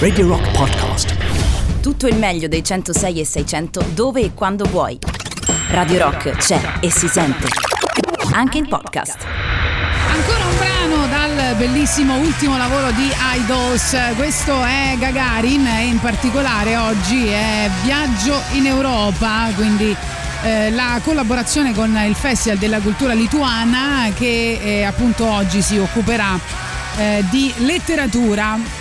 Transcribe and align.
Radio 0.00 0.26
Rock 0.26 0.50
Podcast. 0.50 1.14
Tutto 1.80 2.08
il 2.08 2.16
meglio 2.16 2.48
dei 2.48 2.64
106 2.64 3.20
e 3.20 3.24
600 3.24 3.84
dove 3.94 4.22
e 4.22 4.34
quando 4.34 4.64
vuoi. 4.64 4.98
Radio 5.68 5.98
Rock 5.98 6.30
c'è 6.32 6.60
e 6.80 6.90
si 6.90 7.06
sente. 7.06 7.46
Anche 8.32 8.58
in 8.58 8.66
podcast. 8.66 9.24
Ancora 10.10 10.44
un 10.46 10.56
brano 10.58 11.06
dal 11.06 11.54
bellissimo 11.54 12.16
ultimo 12.16 12.58
lavoro 12.58 12.90
di 12.90 13.08
Idols. 13.36 13.96
Questo 14.16 14.64
è 14.64 14.96
Gagarin 14.98 15.64
e 15.64 15.84
in 15.84 16.00
particolare 16.00 16.76
oggi 16.76 17.28
è 17.28 17.70
Viaggio 17.84 18.34
in 18.54 18.66
Europa, 18.66 19.48
quindi 19.54 19.94
eh, 20.42 20.72
la 20.72 21.00
collaborazione 21.04 21.72
con 21.72 21.96
il 22.04 22.16
Festival 22.16 22.58
della 22.58 22.80
Cultura 22.80 23.12
Lituana 23.12 24.10
che 24.12 24.58
eh, 24.60 24.82
appunto 24.82 25.24
oggi 25.24 25.62
si 25.62 25.78
occuperà 25.78 26.36
eh, 26.96 27.24
di 27.30 27.52
letteratura 27.58 28.79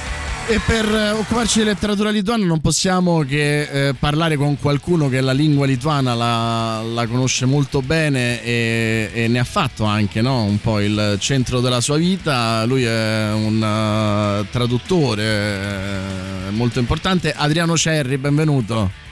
e 0.49 0.59
per 0.65 0.91
occuparci 1.13 1.59
di 1.59 1.65
letteratura 1.65 2.09
lituana 2.09 2.43
non 2.43 2.59
possiamo 2.59 3.19
che 3.19 3.89
eh, 3.89 3.93
parlare 3.93 4.35
con 4.35 4.57
qualcuno 4.57 5.07
che 5.07 5.21
la 5.21 5.31
lingua 5.31 5.67
lituana 5.67 6.15
la, 6.15 6.81
la 6.81 7.05
conosce 7.05 7.45
molto 7.45 7.83
bene 7.83 8.43
e, 8.43 9.11
e, 9.13 9.27
ne 9.27 9.37
ha 9.37 9.43
fatto 9.43 9.83
anche 9.83 10.21
no? 10.21 10.45
un 10.45 10.59
po' 10.59 10.79
il 10.79 11.17
centro 11.19 11.59
della 11.59 11.81
sua 11.81 11.97
vita. 11.97 12.65
Lui 12.65 12.83
è 12.83 13.29
un 13.31 13.57
uh, 13.61 14.45
traduttore 14.49 15.59
uh, 16.49 16.55
molto 16.55 16.79
importante. 16.79 17.31
Adriano 17.31 17.77
Cerri, 17.77 18.17
benvenuto. 18.17 19.08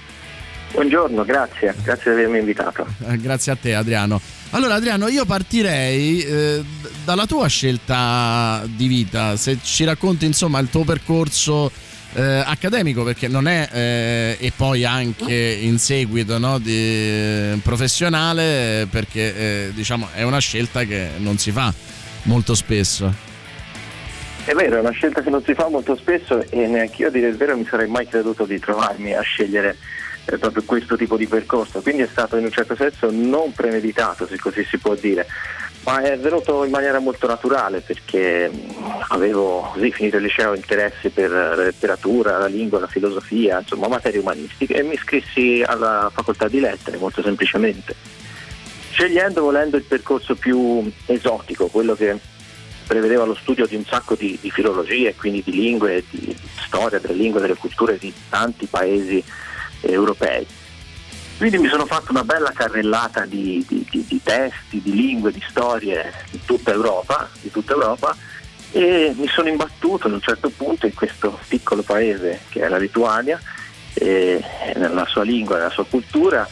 Buongiorno, 0.72 1.24
grazie, 1.24 1.74
grazie 1.82 2.14
di 2.14 2.20
avermi 2.20 2.40
invitato. 2.40 2.86
Eh, 3.08 3.18
grazie 3.18 3.52
a 3.52 3.58
te 3.60 3.74
Adriano. 3.74 4.20
Allora 4.52 4.76
Adriano, 4.76 5.08
io 5.08 5.26
partirei 5.26 6.22
eh, 6.22 6.64
dalla 7.04 7.26
tua 7.26 7.48
scelta 7.48 8.64
di 8.66 8.88
vita, 8.88 9.36
se 9.38 9.58
ci 9.62 9.84
racconti 9.84 10.26
insomma 10.26 10.60
il 10.60 10.70
tuo 10.70 10.84
percorso 10.84 11.72
eh, 12.14 12.44
accademico, 12.46 13.04
perché 13.04 13.28
non 13.28 13.48
è, 13.48 13.70
eh, 13.72 14.38
e 14.40 14.52
poi 14.56 14.86
anche 14.86 15.34
in 15.34 15.78
seguito 15.80 16.38
no, 16.38 16.60
di, 16.60 16.72
eh, 16.72 17.60
professionale, 17.64 18.88
perché 18.90 19.36
eh, 19.36 19.72
diciamo 19.74 20.10
è 20.14 20.24
una 20.24 20.40
scelta 20.40 20.84
che 20.84 21.10
non 21.18 21.38
si 21.38 21.52
fa 21.52 21.74
molto 22.24 22.56
spesso. 22.56 23.26
È 24.46 24.54
vero, 24.54 24.78
è 24.78 24.80
una 24.80 24.92
scelta 24.92 25.22
che 25.22 25.30
non 25.30 25.44
si 25.44 25.54
fa 25.54 25.68
molto 25.68 25.96
spesso 25.98 26.42
e 26.50 26.68
neanche 26.68 27.02
io 27.02 27.10
a 27.10 27.12
dire 27.12 27.28
il 27.28 27.36
vero 27.36 27.58
mi 27.58 27.66
sarei 27.70 27.88
mai 27.88 28.08
creduto 28.08 28.46
di 28.46 28.58
trovarmi 28.60 29.14
a 29.14 29.22
scegliere 29.22 29.76
eh, 30.30 30.38
proprio 30.38 30.64
questo 30.64 30.98
tipo 30.98 31.16
di 31.16 31.26
percorso, 31.26 31.82
quindi 31.82 32.02
è 32.02 32.08
stato 32.12 32.36
in 32.36 32.44
un 32.44 32.52
certo 32.52 32.76
senso 32.76 33.10
non 33.10 33.54
premeditato, 33.54 34.28
se 34.28 34.38
così 34.38 34.66
si 34.66 34.78
può 34.78 34.94
dire, 34.94 35.26
ma 35.84 36.02
è 36.02 36.18
venuto 36.20 36.66
in 36.66 36.72
maniera 36.72 37.00
molto 37.00 37.28
naturale 37.28 37.80
perché 37.80 38.52
avevo 39.08 39.70
così 39.74 39.90
finito 39.92 40.18
il 40.18 40.24
liceo 40.24 40.54
interessi 40.54 41.10
per 41.10 41.30
la 41.30 41.56
letteratura, 41.56 42.38
la 42.38 42.48
lingua, 42.48 42.80
la 42.80 42.88
filosofia, 42.88 43.60
insomma 43.60 43.88
materie 43.88 44.20
umanistiche 44.20 44.76
e 44.76 44.84
mi 44.84 44.96
iscrissi 44.96 45.64
alla 45.66 46.12
facoltà 46.14 46.50
di 46.50 46.60
lettere 46.60 46.98
molto 46.98 47.22
semplicemente, 47.22 47.96
scegliendo 48.92 49.42
volendo 49.42 49.78
il 49.78 49.84
percorso 49.84 50.36
più 50.36 50.92
esotico, 51.06 51.68
quello 51.68 51.96
che 51.96 52.20
prevedeva 52.86 53.24
lo 53.24 53.36
studio 53.36 53.66
di 53.66 53.76
un 53.76 53.86
sacco 53.86 54.16
di, 54.16 54.38
di 54.42 54.52
filologie, 54.52 55.16
quindi 55.16 55.42
di 55.42 55.52
lingue, 55.52 56.04
di 56.10 56.36
storia 56.66 57.00
delle 57.00 57.14
lingue, 57.14 57.40
delle 57.40 57.56
culture 57.56 57.98
di 57.98 58.12
tanti 58.30 58.66
paesi 58.66 59.24
europei. 59.82 60.46
Quindi 61.38 61.60
mi 61.60 61.68
sono 61.68 61.86
fatto 61.86 62.12
una 62.12 62.24
bella 62.24 62.52
carrellata 62.52 63.26
di, 63.26 63.64
di, 63.68 63.86
di, 63.90 64.06
di, 64.08 64.22
testi, 64.24 64.82
di 64.82 64.94
lingue, 64.94 65.32
di 65.32 65.44
storie 65.48 66.12
di 66.32 66.42
tutta 66.46 66.72
Europa, 66.72 67.30
di 67.40 67.52
tutta 67.52 67.74
Europa 67.74 68.16
e 68.72 69.14
mi 69.16 69.28
sono 69.28 69.48
imbattuto 69.48 70.08
a 70.08 70.12
un 70.12 70.22
certo 70.22 70.50
punto 70.50 70.88
in 70.88 70.96
questo 70.96 71.40
piccolo 71.48 71.84
paese 71.84 72.42
che 72.50 72.62
è 72.62 72.68
la 72.68 72.78
Lituania, 72.78 73.40
eh, 73.94 74.44
nella 74.76 75.06
sua 75.06 75.24
lingua, 75.24 75.58
nella 75.58 75.70
sua 75.70 75.86
cultura 75.86 76.48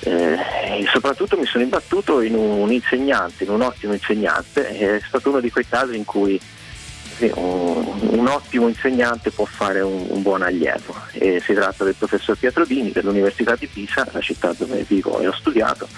eh, 0.00 0.38
e 0.80 0.86
soprattutto 0.92 1.36
mi 1.36 1.46
sono 1.46 1.64
imbattuto 1.64 2.20
in 2.20 2.34
un 2.34 2.70
insegnante, 2.70 3.44
in 3.44 3.50
un 3.50 3.62
ottimo 3.62 3.92
insegnante, 3.92 4.68
è 4.68 5.00
stato 5.06 5.30
uno 5.30 5.40
di 5.40 5.50
quei 5.50 5.66
casi 5.66 5.96
in 5.96 6.04
cui 6.04 6.38
sì, 7.16 7.30
un, 7.34 7.98
un, 8.10 8.26
ottimo 8.26 8.68
insegnante 8.68 9.30
può 9.30 9.44
fare 9.44 9.80
un, 9.80 10.06
un, 10.08 10.22
buon 10.22 10.42
allievo. 10.42 10.94
E 11.12 11.40
si 11.44 11.54
tratta 11.54 11.84
del 11.84 11.94
professor 11.94 12.36
Pietro 12.36 12.64
Dini 12.64 12.90
dell'Università 12.90 13.54
di 13.56 13.66
Pisa, 13.66 14.06
la 14.10 14.20
città 14.20 14.52
dove 14.52 14.84
vivo 14.86 15.20
e 15.20 15.28
ho 15.28 15.32
studiato, 15.32 15.88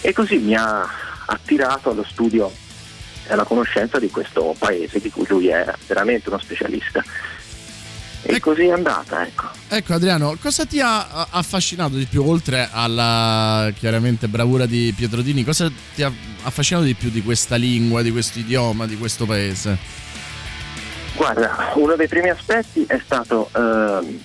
e 0.00 0.12
così 0.12 0.38
mi 0.38 0.54
ha 0.54 0.86
attirato 1.26 1.90
allo 1.90 2.04
studio 2.04 2.52
e 3.26 3.32
alla 3.32 3.44
conoscenza 3.44 3.98
di 3.98 4.10
questo 4.10 4.54
paese 4.58 5.00
di 5.00 5.10
cui 5.10 5.24
lui 5.28 5.48
è 5.48 5.72
veramente 5.86 6.28
uno 6.28 6.38
specialista. 6.38 7.02
E 8.26 8.36
ecco, 8.36 8.50
così 8.50 8.62
è 8.62 8.70
andata, 8.70 9.26
ecco. 9.26 9.50
Ecco 9.68 9.92
Adriano, 9.92 10.36
cosa 10.40 10.64
ti 10.64 10.80
ha 10.80 11.28
affascinato 11.30 11.96
di 11.96 12.06
più, 12.06 12.26
oltre 12.26 12.68
alla 12.72 13.70
chiaramente 13.78 14.28
bravura 14.28 14.64
di 14.64 14.92
Pietro 14.96 15.20
Dini, 15.20 15.44
cosa 15.44 15.70
ti 15.94 16.02
ha 16.02 16.10
affascinato 16.42 16.86
di 16.86 16.94
più 16.94 17.10
di 17.10 17.22
questa 17.22 17.56
lingua, 17.56 18.00
di 18.00 18.10
questo 18.10 18.38
idioma, 18.38 18.86
di 18.86 18.96
questo 18.96 19.26
paese? 19.26 20.03
Guarda, 21.16 21.72
uno 21.74 21.94
dei 21.94 22.08
primi 22.08 22.28
aspetti 22.28 22.84
è 22.86 23.00
stato 23.02 23.48
eh, 23.54 24.20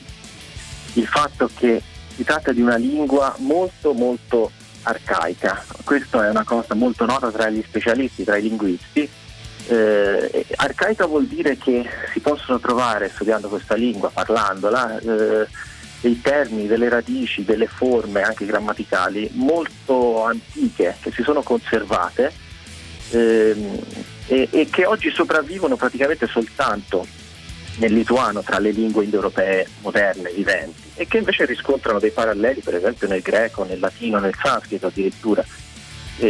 il 0.94 1.08
fatto 1.08 1.50
che 1.56 1.82
si 2.16 2.24
tratta 2.24 2.52
di 2.52 2.62
una 2.62 2.78
lingua 2.78 3.36
molto 3.38 3.94
molto 3.94 4.52
arcaica. 4.84 5.64
Questa 5.84 6.26
è 6.26 6.30
una 6.30 6.44
cosa 6.44 6.74
molto 6.74 7.06
nota 7.06 7.30
tra 7.32 7.48
gli 7.50 7.64
specialisti, 7.66 8.24
tra 8.24 8.38
i 8.38 8.42
linguisti. 8.42 9.08
Eh, 9.68 10.46
arcaica 10.56 11.06
vuol 11.06 11.28
dire 11.28 11.58
che 11.58 11.88
si 12.12 12.20
possono 12.22 12.60
trovare, 12.60 13.10
studiando 13.10 13.50
questa 13.50 13.76
lingua, 13.76 14.10
parlandola, 14.10 14.98
eh, 14.98 15.48
dei 16.02 16.20
termini, 16.22 16.66
delle 16.66 16.90
radici, 16.90 17.46
delle 17.46 17.68
forme 17.68 18.24
anche 18.24 18.46
grammaticali 18.46 19.30
molto 19.34 20.24
antiche 20.24 20.96
che 21.02 21.12
si 21.12 21.22
sono 21.24 21.44
conservate 21.44 22.32
ehm, 23.12 23.80
e, 24.30 24.48
e 24.52 24.68
che 24.70 24.86
oggi 24.86 25.10
sopravvivono 25.10 25.76
praticamente 25.76 26.28
soltanto 26.28 27.06
nel 27.78 27.94
lituano 27.94 28.44
tra 28.44 28.60
le 28.60 28.72
lingue 28.72 29.06
indoeuropee 29.06 29.68
moderne, 29.82 30.32
viventi, 30.32 30.84
e 30.96 31.08
che 31.08 31.18
invece 31.18 31.46
riscontrano 31.46 31.98
dei 31.98 32.12
paralleli, 32.12 32.62
per 32.62 32.76
esempio 32.76 33.08
nel 33.08 33.22
greco, 33.22 33.64
nel 33.64 33.80
latino, 33.80 34.20
nel 34.20 34.36
sanscrito 34.40 34.88
addirittura. 34.88 35.44
E, 36.18 36.28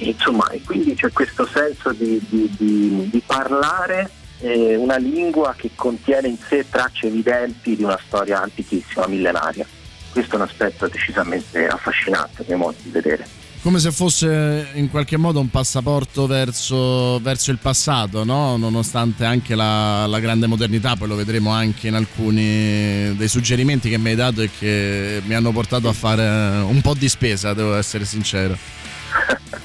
insomma, 0.00 0.48
e 0.48 0.60
quindi 0.62 0.94
c'è 0.94 1.10
questo 1.12 1.46
senso 1.46 1.92
di, 1.92 2.20
di, 2.28 2.50
di, 2.58 3.08
di 3.10 3.22
parlare 3.24 4.10
eh, 4.40 4.74
una 4.76 4.96
lingua 4.96 5.54
che 5.56 5.70
contiene 5.74 6.28
in 6.28 6.36
sé 6.36 6.66
tracce 6.68 7.06
evidenti 7.06 7.76
di 7.76 7.84
una 7.84 7.98
storia 8.04 8.42
antichissima, 8.42 9.06
millenaria. 9.06 9.66
Questo 10.10 10.34
è 10.34 10.36
un 10.36 10.42
aspetto 10.42 10.86
decisamente 10.88 11.66
affascinante, 11.66 12.42
a 12.42 12.44
mio 12.48 12.56
modo 12.56 12.76
di 12.82 12.90
vedere 12.90 13.37
come 13.62 13.78
se 13.80 13.90
fosse 13.90 14.68
in 14.74 14.88
qualche 14.90 15.16
modo 15.16 15.40
un 15.40 15.50
passaporto 15.50 16.26
verso, 16.26 17.18
verso 17.20 17.50
il 17.50 17.58
passato, 17.58 18.24
no? 18.24 18.56
nonostante 18.56 19.24
anche 19.24 19.54
la, 19.54 20.06
la, 20.06 20.20
grande 20.20 20.46
modernità, 20.46 20.96
poi 20.96 21.08
lo 21.08 21.16
vedremo 21.16 21.50
anche 21.50 21.88
in 21.88 21.94
alcuni 21.94 23.16
dei 23.16 23.28
suggerimenti 23.28 23.90
che 23.90 23.98
mi 23.98 24.10
hai 24.10 24.14
dato 24.14 24.42
e 24.42 24.50
che 24.56 25.20
mi 25.24 25.34
hanno 25.34 25.50
portato 25.50 25.88
a 25.88 25.92
fare 25.92 26.22
un 26.62 26.80
po' 26.80 26.94
di 26.94 27.08
spesa, 27.08 27.52
devo 27.52 27.74
essere 27.76 28.04
sincero. 28.04 28.56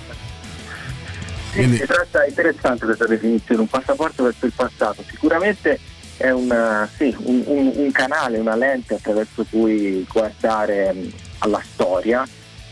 Quindi... 1.53 1.77
Si 1.77 1.85
tratta, 1.85 2.25
interessante 2.25 2.85
questa 2.85 3.05
definizione, 3.05 3.61
un 3.61 3.67
passaporto 3.67 4.23
verso 4.23 4.45
il 4.45 4.53
passato, 4.55 5.03
sicuramente 5.07 5.79
è 6.17 6.31
una, 6.31 6.89
sì, 6.95 7.15
un, 7.19 7.43
un, 7.45 7.71
un 7.75 7.91
canale, 7.91 8.39
una 8.39 8.55
lente 8.55 8.95
attraverso 8.95 9.45
cui 9.49 10.05
guardare 10.11 10.95
alla 11.39 11.61
storia 11.63 12.25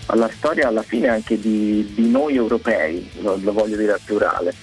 alla 0.07 0.29
storia 0.29 0.67
alla 0.67 0.83
fine 0.83 1.07
anche 1.07 1.39
di, 1.39 1.93
di 1.93 2.09
noi 2.09 2.35
europei, 2.35 3.09
lo, 3.21 3.37
lo, 3.41 3.53
voglio 3.53 3.77
dire 3.77 3.93
al 3.93 4.01
plurale, 4.03 4.53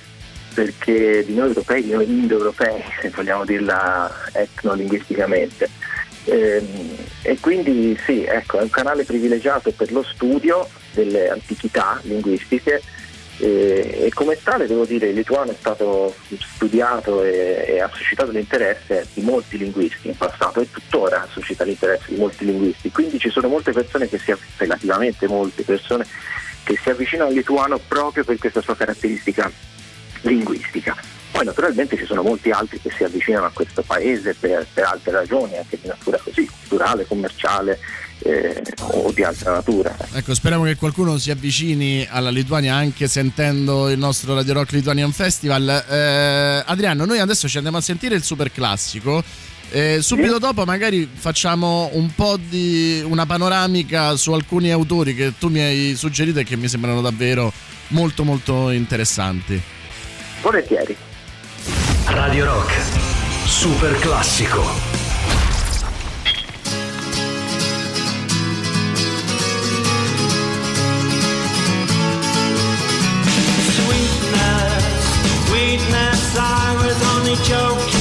perché 0.55 1.25
di 1.25 1.35
noi 1.35 1.49
europei, 1.49 1.83
di 1.83 1.93
noi 1.93 2.09
indoeuropei, 2.09 2.83
se 3.01 3.11
vogliamo 3.11 3.45
dirla 3.45 4.13
etnolinguisticamente. 4.33 5.69
Ehm, 6.25 6.97
e 7.23 7.39
quindi 7.41 7.99
sì, 8.05 8.25
ecco, 8.25 8.59
è 8.59 8.63
un 8.63 8.71
canale 8.71 9.05
privilegiato 9.05 9.71
per 9.73 9.93
lo 9.93 10.03
studio 10.03 10.69
delle 10.93 11.31
antichità 11.31 11.99
linguistiche 12.03 12.83
e, 13.39 14.07
e, 14.07 14.11
come 14.13 14.37
tale 14.43 14.67
devo 14.67 14.85
dire 14.85 15.09
il 15.09 15.15
lituano 15.15 15.53
è 15.53 15.57
stato 15.57 16.15
studiato 16.55 17.23
e, 17.23 17.65
e, 17.69 17.81
ha 17.81 17.89
suscitato 17.93 18.33
l'interesse 18.33 19.07
di 19.15 19.23
molti 19.23 19.59
linguisti 19.59 20.09
in 20.09 20.17
passato 20.17 20.61
e 20.61 20.71
tuttora 20.71 21.27
suscita 21.31 21.63
l'interesse 21.63 22.07
di 22.09 22.17
molti 22.17 22.45
linguisti, 22.45 22.91
quindi 22.91 23.19
ci 23.19 23.31
sono 23.31 23.49
molte 23.49 23.73
persone 23.73 24.09
che 24.09 24.19
si 24.19 24.35
relativamente 24.57 25.29
molte 25.29 25.63
persone 25.63 26.05
che 26.65 26.77
si 26.83 26.91
avvicinano 26.91 27.29
al 27.29 27.35
lituano 27.35 27.79
proprio 27.79 28.25
per 28.25 28.39
questa 28.39 28.61
sua 28.61 28.77
caratteristica 28.77 29.51
linguistica. 30.23 30.97
Poi 31.31 31.45
naturalmente 31.45 31.97
ci 31.97 32.07
sono 32.07 32.23
molti 32.23 32.51
altri 32.51 32.81
che 32.81 32.91
si 32.91 33.05
avvicinano 33.05 33.47
a 33.47 33.51
questo 33.53 33.83
paese 33.83 34.35
per, 34.35 34.67
per 34.73 34.85
altre 34.85 35.13
ragioni, 35.13 35.57
anche 35.57 35.79
di 35.81 35.87
natura 35.87 36.19
così, 36.19 36.47
culturale, 36.47 37.07
commerciale, 37.07 37.79
eh, 38.21 38.63
o 38.81 39.13
di 39.13 39.23
altra 39.23 39.53
natura. 39.53 39.97
Ecco, 40.13 40.35
speriamo 40.35 40.65
che 40.65 40.77
qualcuno 40.77 41.19
si 41.19 41.31
avvicini 41.31 42.07
alla 42.09 42.31
Lituania 42.31 42.75
anche 42.75 43.09
sentendo 43.09 43.89
il 43.89 43.99
nostro 43.99 44.35
Radio 44.35 44.55
Rock 44.55 44.73
Lithuanian 44.73 45.13
Festival. 45.13 45.85
Eh, 45.89 46.63
Adriano, 46.67 47.05
noi 47.05 47.19
adesso 47.21 47.49
ci 47.49 47.57
andiamo 47.57 47.79
a 47.79 47.83
sentire 47.83 48.15
il 48.15 48.23
super 48.23 48.51
classico. 48.53 49.23
Eh, 49.71 49.99
subito 50.01 50.35
sì. 50.35 50.41
dopo 50.41 50.65
magari 50.65 51.07
facciamo 51.13 51.91
un 51.93 52.15
po' 52.15 52.39
di 52.39 53.03
una 53.07 53.27
panoramica 53.27 54.17
su 54.17 54.33
alcuni 54.33 54.71
autori 54.71 55.15
che 55.15 55.35
tu 55.39 55.49
mi 55.49 55.61
hai 55.61 55.95
suggerito 55.95 56.39
e 56.39 56.45
che 56.45 56.57
mi 56.57 56.69
sembrano 56.69 57.03
davvero 57.03 57.53
molto 57.89 58.25
molto 58.25 58.71
interessanti. 58.71 59.61
Volentieri. 60.41 60.97
Radio 62.07 62.47
Rock, 62.47 62.73
super 63.45 63.99
classico. 63.99 64.98
Only 77.29 77.45
joking 77.45 77.98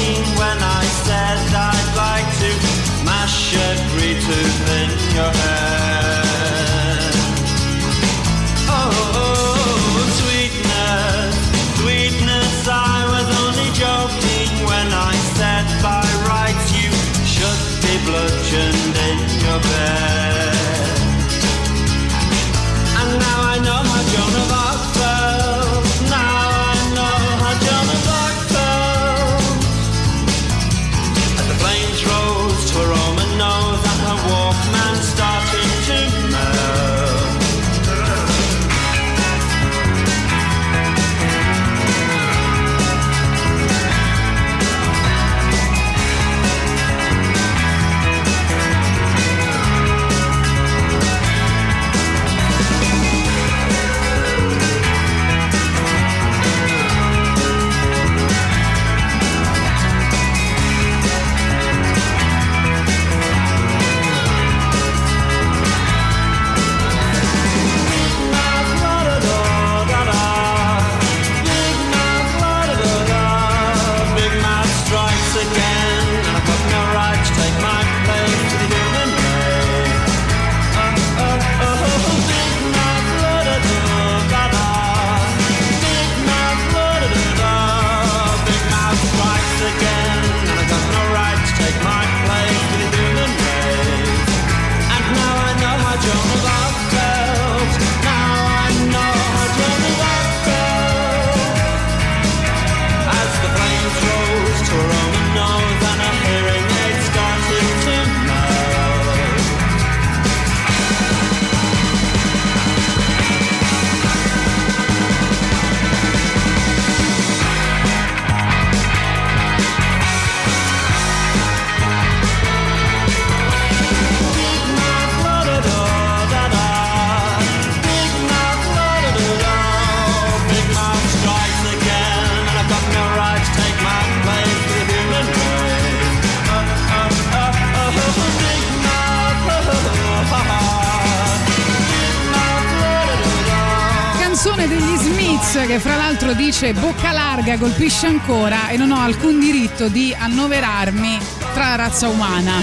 l'altro 146.19 146.33
dice 146.33 146.73
bocca 146.73 147.11
larga 147.11 147.59
colpisce 147.59 148.07
ancora 148.07 148.69
e 148.69 148.77
non 148.77 148.89
ho 148.89 148.99
alcun 148.99 149.39
diritto 149.39 149.87
di 149.87 150.15
annoverarmi 150.17 151.19
tra 151.53 151.69
la 151.69 151.75
razza 151.75 152.07
umana 152.07 152.53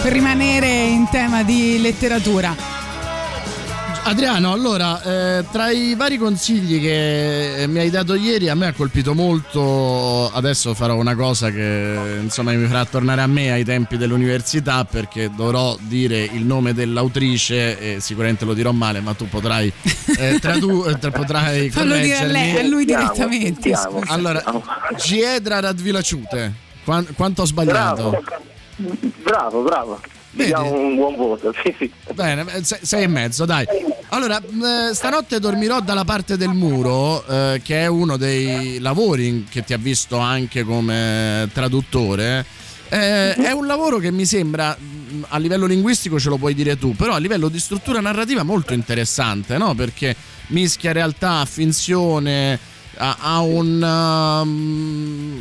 per 0.00 0.12
rimanere 0.12 0.84
in 0.84 1.08
tema 1.10 1.42
di 1.42 1.78
letteratura. 1.78 2.71
Adriano, 4.04 4.52
allora, 4.52 5.00
eh, 5.38 5.44
tra 5.52 5.70
i 5.70 5.94
vari 5.94 6.18
consigli 6.18 6.80
che 6.80 7.66
mi 7.68 7.78
hai 7.78 7.88
dato 7.88 8.14
ieri, 8.14 8.48
a 8.48 8.54
me 8.56 8.66
ha 8.66 8.72
colpito 8.72 9.14
molto. 9.14 10.28
Adesso 10.32 10.74
farò 10.74 10.96
una 10.96 11.14
cosa 11.14 11.50
che 11.50 12.18
insomma 12.20 12.52
mi 12.52 12.66
farà 12.66 12.84
tornare 12.84 13.20
a 13.22 13.28
me 13.28 13.52
ai 13.52 13.64
tempi 13.64 13.96
dell'università 13.96 14.84
perché 14.84 15.30
dovrò 15.34 15.76
dire 15.80 16.20
il 16.24 16.44
nome 16.44 16.74
dell'autrice 16.74 17.78
e 17.78 18.00
sicuramente 18.00 18.44
lo 18.44 18.54
dirò 18.54 18.72
male, 18.72 19.00
ma 19.00 19.14
tu 19.14 19.28
potrai 19.28 19.72
eh, 20.18 20.38
tradu- 20.40 20.88
eh, 20.88 21.10
potrai 21.10 21.70
Fallo 21.72 21.96
dire 21.96 22.16
a, 22.16 22.24
lei, 22.24 22.58
a 22.58 22.62
lui 22.64 22.84
direttamente. 22.84 23.70
Sentiamo, 23.72 23.98
sentiamo. 23.98 24.12
Allora, 24.12 24.42
Giedra 24.96 25.60
Radvilaciute. 25.60 26.52
Quanto 26.84 27.42
ho 27.42 27.46
sbagliato? 27.46 28.20
Bravo, 29.22 29.62
bravo. 29.62 29.62
bravo. 29.62 30.00
Diamo 30.32 30.72
un 30.72 30.96
buon 30.96 31.14
voto, 31.16 31.52
sì, 31.62 31.74
sì. 31.78 31.92
Bene, 32.14 32.46
sei 32.62 33.04
e 33.04 33.06
mezzo, 33.06 33.44
dai. 33.44 33.66
Allora, 34.08 34.38
eh, 34.38 34.94
stanotte 34.94 35.38
dormirò 35.38 35.80
dalla 35.80 36.04
parte 36.04 36.36
del 36.36 36.50
muro, 36.50 37.24
eh, 37.26 37.60
che 37.62 37.82
è 37.82 37.86
uno 37.86 38.16
dei 38.16 38.78
lavori 38.78 39.46
che 39.48 39.62
ti 39.62 39.72
ha 39.72 39.78
visto 39.78 40.18
anche 40.18 40.64
come 40.64 41.48
traduttore. 41.52 42.44
Eh, 42.88 43.34
è 43.34 43.52
un 43.52 43.66
lavoro 43.66 43.98
che 43.98 44.10
mi 44.10 44.26
sembra, 44.26 44.76
a 45.28 45.38
livello 45.38 45.66
linguistico 45.66 46.18
ce 46.18 46.28
lo 46.28 46.36
puoi 46.36 46.54
dire 46.54 46.78
tu, 46.78 46.94
però 46.94 47.14
a 47.14 47.18
livello 47.18 47.48
di 47.48 47.58
struttura 47.58 48.00
narrativa 48.00 48.42
molto 48.42 48.74
interessante, 48.74 49.56
no? 49.56 49.74
Perché 49.74 50.14
mischia 50.48 50.92
realtà, 50.92 51.44
finzione, 51.46 52.58
ha, 52.98 53.40
un, 53.40 53.82
um, 53.82 55.31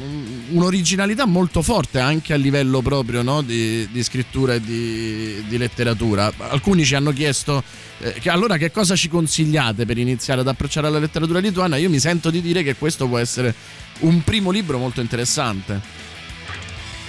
un'originalità 0.52 1.26
molto 1.26 1.62
forte 1.62 2.00
anche 2.00 2.34
a 2.34 2.38
livello 2.38 2.82
proprio 2.82 3.22
no? 3.22 3.42
di, 3.42 3.88
di, 3.92 4.04
scrittura 4.04 4.54
e 4.54 4.62
di, 4.62 5.44
di, 5.48 5.58
letteratura. 5.58 6.32
Alcuni 6.38 6.84
ci 6.86 6.96
hanno 6.96 7.12
chiesto 7.12 7.64
eh, 8.00 8.14
che 8.14 8.30
allora 8.30 8.58
che 8.58 8.72
cosa 8.72 8.96
ci 8.96 9.10
consigliate 9.10 9.86
per 9.86 9.98
iniziare 9.98 10.42
ad 10.42 10.48
approcciare 10.48 10.90
la 10.90 11.00
letteratura 11.00 11.40
lituana. 11.40 11.78
Io 11.78 11.90
mi 11.90 12.00
sento 12.00 12.30
di 12.30 12.42
dire 12.42 12.64
che 12.64 12.76
questo 12.76 13.08
può 13.08 13.18
essere 13.18 13.54
un 14.00 14.24
primo 14.24 14.52
libro 14.52 14.78
molto 14.78 15.02
interessante. 15.02 16.10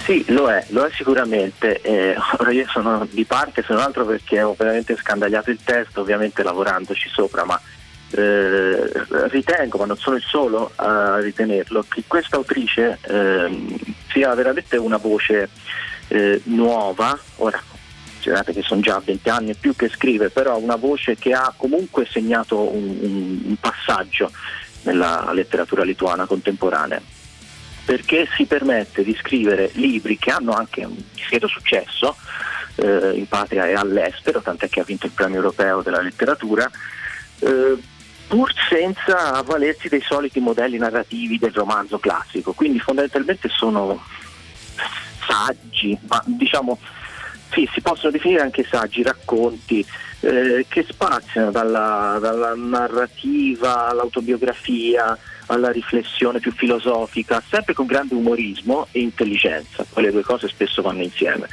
Sì, 0.03 0.25
lo 0.27 0.49
è, 0.49 0.65
lo 0.69 0.83
è 0.83 0.91
sicuramente. 0.91 1.79
Eh, 1.81 2.15
ora 2.37 2.51
io 2.51 2.67
sono 2.67 3.07
di 3.09 3.23
parte, 3.23 3.63
se 3.63 3.73
non 3.73 3.81
altro 3.81 4.05
perché 4.05 4.41
ho 4.41 4.53
veramente 4.57 4.97
scandagliato 4.97 5.49
il 5.49 5.59
testo, 5.63 6.01
ovviamente 6.01 6.43
lavorandoci 6.43 7.09
sopra, 7.09 7.45
ma 7.45 7.59
eh, 8.15 8.91
ritengo, 9.29 9.77
ma 9.77 9.85
non 9.85 9.97
sono 9.97 10.15
il 10.15 10.23
solo 10.23 10.71
a 10.75 11.19
ritenerlo, 11.19 11.85
che 11.87 12.03
questa 12.07 12.37
autrice 12.37 12.99
eh, 13.01 13.77
sia 14.11 14.33
veramente 14.35 14.77
una 14.77 14.97
voce 14.97 15.49
eh, 16.07 16.41
nuova, 16.45 17.17
ora 17.37 17.61
considerate 18.23 18.53
che 18.53 18.61
sono 18.61 18.79
già 18.79 19.01
20 19.03 19.29
anni 19.29 19.49
e 19.49 19.55
più 19.59 19.75
che 19.75 19.89
scrive, 19.89 20.29
però 20.29 20.57
una 20.57 20.77
voce 20.77 21.17
che 21.17 21.33
ha 21.33 21.53
comunque 21.57 22.05
segnato 22.05 22.73
un, 22.73 22.97
un, 23.01 23.41
un 23.43 23.55
passaggio 23.59 24.31
nella 24.83 25.31
letteratura 25.33 25.83
lituana 25.83 26.25
contemporanea. 26.25 27.01
Perché 27.85 28.27
si 28.33 28.45
permette 28.45 29.03
di 29.03 29.13
scrivere 29.15 29.71
libri 29.73 30.17
che 30.17 30.31
hanno 30.31 30.53
anche 30.53 30.85
un 30.85 30.95
discreto 31.13 31.47
successo 31.47 32.15
eh, 32.75 33.11
in 33.15 33.27
patria 33.27 33.65
e 33.65 33.73
all'estero, 33.73 34.41
tant'è 34.41 34.69
che 34.69 34.79
ha 34.79 34.85
vinto 34.85 35.05
il 35.05 35.11
premio 35.11 35.37
europeo 35.37 35.81
della 35.81 36.01
letteratura, 36.01 36.69
eh, 37.39 37.77
pur 38.27 38.51
senza 38.69 39.33
avvalersi 39.33 39.89
dei 39.89 40.01
soliti 40.01 40.39
modelli 40.39 40.77
narrativi 40.77 41.37
del 41.37 41.53
romanzo 41.53 41.99
classico. 41.99 42.53
Quindi 42.53 42.79
fondamentalmente 42.79 43.49
sono 43.49 44.01
saggi, 45.25 45.97
ma 46.07 46.21
diciamo 46.25 46.77
sì, 47.53 47.69
si 47.71 47.81
possono 47.81 48.11
definire 48.11 48.41
anche 48.41 48.65
saggi, 48.69 49.03
racconti 49.03 49.85
eh, 50.21 50.65
che 50.67 50.85
spaziano 50.89 51.51
dalla, 51.51 52.17
dalla 52.19 52.53
narrativa 52.55 53.89
all'autobiografia, 53.89 55.17
alla 55.47 55.69
riflessione 55.69 56.39
più 56.39 56.51
filosofica, 56.51 57.43
sempre 57.47 57.73
con 57.73 57.85
grande 57.85 58.15
umorismo 58.15 58.87
e 58.91 59.01
intelligenza, 59.01 59.85
poi 59.87 60.03
le 60.03 60.11
due 60.11 60.23
cose 60.23 60.47
spesso 60.47 60.81
vanno 60.81 61.03
insieme. 61.03 61.47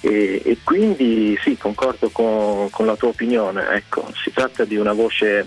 E, 0.00 0.40
e 0.44 0.58
quindi 0.62 1.38
sì, 1.42 1.56
concordo 1.58 2.08
con, 2.10 2.70
con, 2.70 2.86
la 2.86 2.96
tua 2.96 3.08
opinione, 3.08 3.68
ecco, 3.70 4.10
si 4.14 4.32
tratta 4.32 4.64
di 4.64 4.76
una 4.76 4.92
voce 4.92 5.46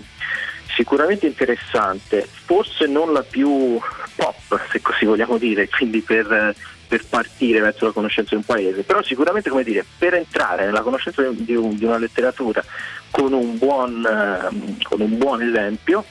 sicuramente 0.78 1.26
interessante, 1.26 2.28
forse 2.44 2.86
non 2.86 3.12
la 3.12 3.24
più 3.24 3.80
pop, 4.14 4.60
se 4.70 4.80
così 4.80 5.06
vogliamo 5.06 5.36
dire, 5.36 5.68
quindi 5.68 6.00
per, 6.02 6.54
per 6.86 7.04
partire 7.04 7.58
verso 7.58 7.86
la 7.86 7.90
conoscenza 7.90 8.30
di 8.30 8.36
un 8.36 8.44
paese, 8.44 8.84
però 8.84 9.02
sicuramente 9.02 9.50
come 9.50 9.64
dire, 9.64 9.84
per 9.98 10.14
entrare 10.14 10.66
nella 10.66 10.82
conoscenza 10.82 11.20
di, 11.32 11.56
un, 11.56 11.76
di 11.76 11.84
una 11.84 11.98
letteratura 11.98 12.64
con 13.10 13.32
un 13.32 13.58
buon, 13.58 14.06
con 14.84 15.00
un 15.00 15.18
buon 15.18 15.42
esempio, 15.42 16.04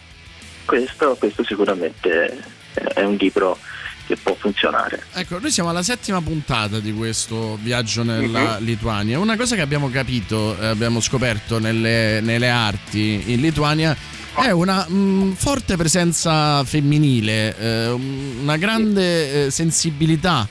questo, 0.66 1.16
questo 1.18 1.46
sicuramente 1.46 2.38
è 2.74 3.04
un 3.04 3.16
libro 3.16 3.58
che 4.06 4.18
può 4.18 4.36
funzionare. 4.36 5.02
Ecco, 5.14 5.40
noi 5.40 5.52
siamo 5.52 5.70
alla 5.70 5.84
settima 5.84 6.22
puntata 6.22 6.80
di 6.80 6.94
questo 6.94 7.58
viaggio 7.62 8.04
nella 8.04 8.56
uh-huh. 8.56 8.64
Lituania. 8.64 9.18
Una 9.18 9.38
cosa 9.38 9.56
che 9.56 9.62
abbiamo 9.62 9.90
capito, 9.90 10.58
abbiamo 10.60 11.00
scoperto 11.00 11.58
nelle, 11.60 12.20
nelle, 12.22 12.50
arti 12.50 13.32
in 13.32 13.42
Lituania 13.42 13.96
è 14.44 14.52
una 14.52 14.86
mh, 14.88 14.96
mm, 14.96 15.32
forte 15.34 15.76
presenza 15.76 16.64
femminile, 16.64 17.58
eh, 17.58 17.88
una 17.90 18.58
grande 18.58 19.46
eh, 19.46 19.52
sensibilità. 19.52 20.48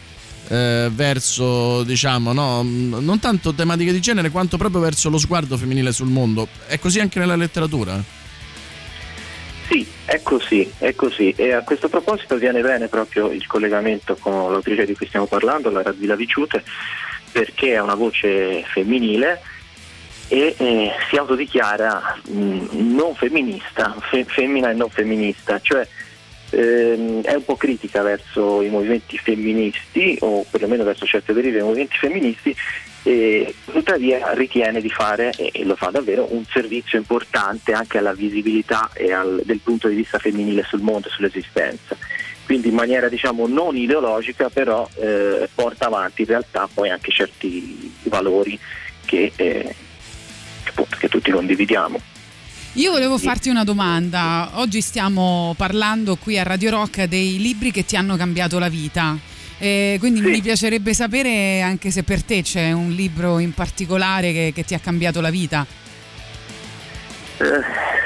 Eh, 0.48 0.88
verso 0.92 1.82
diciamo 1.82 2.32
no, 2.32 2.62
mm, 2.62 2.98
non 3.00 3.18
tanto 3.18 3.52
tematiche 3.52 3.90
di 3.90 3.98
genere 3.98 4.30
quanto 4.30 4.56
proprio 4.56 4.80
verso 4.80 5.10
lo 5.10 5.18
sguardo 5.18 5.56
femminile 5.56 5.90
sul 5.90 6.06
mondo 6.06 6.46
è 6.68 6.78
così 6.78 7.00
anche 7.00 7.18
nella 7.18 7.34
letteratura? 7.34 8.00
Sì, 9.68 9.84
è 10.04 10.22
così, 10.22 10.70
è 10.78 10.94
così. 10.94 11.34
E 11.36 11.52
a 11.52 11.62
questo 11.62 11.88
proposito 11.88 12.36
viene 12.36 12.60
bene 12.60 12.86
proprio 12.86 13.32
il 13.32 13.44
collegamento 13.46 14.16
con 14.16 14.52
l'autrice 14.52 14.86
di 14.86 14.94
cui 14.94 15.06
stiamo 15.06 15.26
parlando, 15.26 15.70
la 15.70 15.82
Radvila 15.82 16.14
Viciute, 16.14 16.62
perché 17.32 17.72
è 17.72 17.80
una 17.80 17.96
voce 17.96 18.62
femminile 18.72 19.40
e 20.28 20.54
eh, 20.56 20.92
si 21.08 21.16
autodichiara 21.16 22.18
mh, 22.28 22.38
mm, 22.38 22.94
non 22.94 23.14
femminista, 23.14 23.96
fe- 24.10 24.24
femmina 24.24 24.70
e 24.70 24.74
non 24.74 24.90
femminista, 24.90 25.60
cioè 25.60 25.86
ehm, 26.50 27.22
è 27.22 27.34
un 27.34 27.44
po' 27.44 27.56
critica 27.56 28.02
verso 28.02 28.62
i 28.62 28.68
movimenti 28.68 29.18
femministi 29.18 30.16
o 30.20 30.44
perlomeno 30.50 30.84
verso 30.84 31.06
certe 31.06 31.32
derive 31.32 31.58
dei 31.58 31.62
movimenti 31.62 31.96
femministi 31.96 32.56
e 33.04 33.54
tuttavia 33.64 34.32
ritiene 34.32 34.80
di 34.80 34.90
fare, 34.90 35.30
e 35.30 35.64
lo 35.64 35.76
fa 35.76 35.90
davvero, 35.90 36.26
un 36.34 36.44
servizio 36.44 36.98
importante 36.98 37.72
anche 37.72 37.98
alla 37.98 38.12
visibilità 38.12 38.90
e 38.92 39.12
al, 39.12 39.42
del 39.44 39.60
punto 39.60 39.86
di 39.86 39.94
vista 39.94 40.18
femminile 40.18 40.64
sul 40.64 40.80
mondo 40.80 41.06
e 41.06 41.10
sull'esistenza. 41.12 41.96
Quindi 42.44 42.68
in 42.68 42.74
maniera 42.74 43.08
diciamo 43.08 43.46
non 43.46 43.76
ideologica 43.76 44.48
però 44.48 44.88
eh, 44.96 45.48
porta 45.54 45.86
avanti 45.86 46.22
in 46.22 46.28
realtà 46.28 46.68
poi 46.72 46.90
anche 46.90 47.12
certi 47.12 47.92
valori 48.04 48.58
che, 49.04 49.32
eh, 49.36 49.74
tutti 51.26 51.30
condividiamo. 51.32 52.00
Io 52.74 52.90
volevo 52.90 53.18
farti 53.18 53.48
una 53.48 53.64
domanda. 53.64 54.50
Oggi 54.54 54.80
stiamo 54.80 55.54
parlando 55.56 56.16
qui 56.16 56.38
a 56.38 56.42
Radio 56.42 56.70
Rock 56.70 57.04
dei 57.04 57.38
libri 57.38 57.70
che 57.70 57.84
ti 57.84 57.96
hanno 57.96 58.16
cambiato 58.16 58.58
la 58.58 58.68
vita. 58.68 59.16
Eh, 59.58 59.96
quindi 59.98 60.20
sì. 60.20 60.26
mi 60.26 60.40
piacerebbe 60.42 60.92
sapere 60.92 61.62
anche 61.62 61.90
se 61.90 62.02
per 62.02 62.22
te 62.22 62.42
c'è 62.42 62.72
un 62.72 62.90
libro 62.90 63.38
in 63.38 63.54
particolare 63.54 64.32
che, 64.32 64.52
che 64.54 64.64
ti 64.64 64.74
ha 64.74 64.78
cambiato 64.78 65.22
la 65.22 65.30
vita. 65.30 65.66
Eh, 67.38 67.62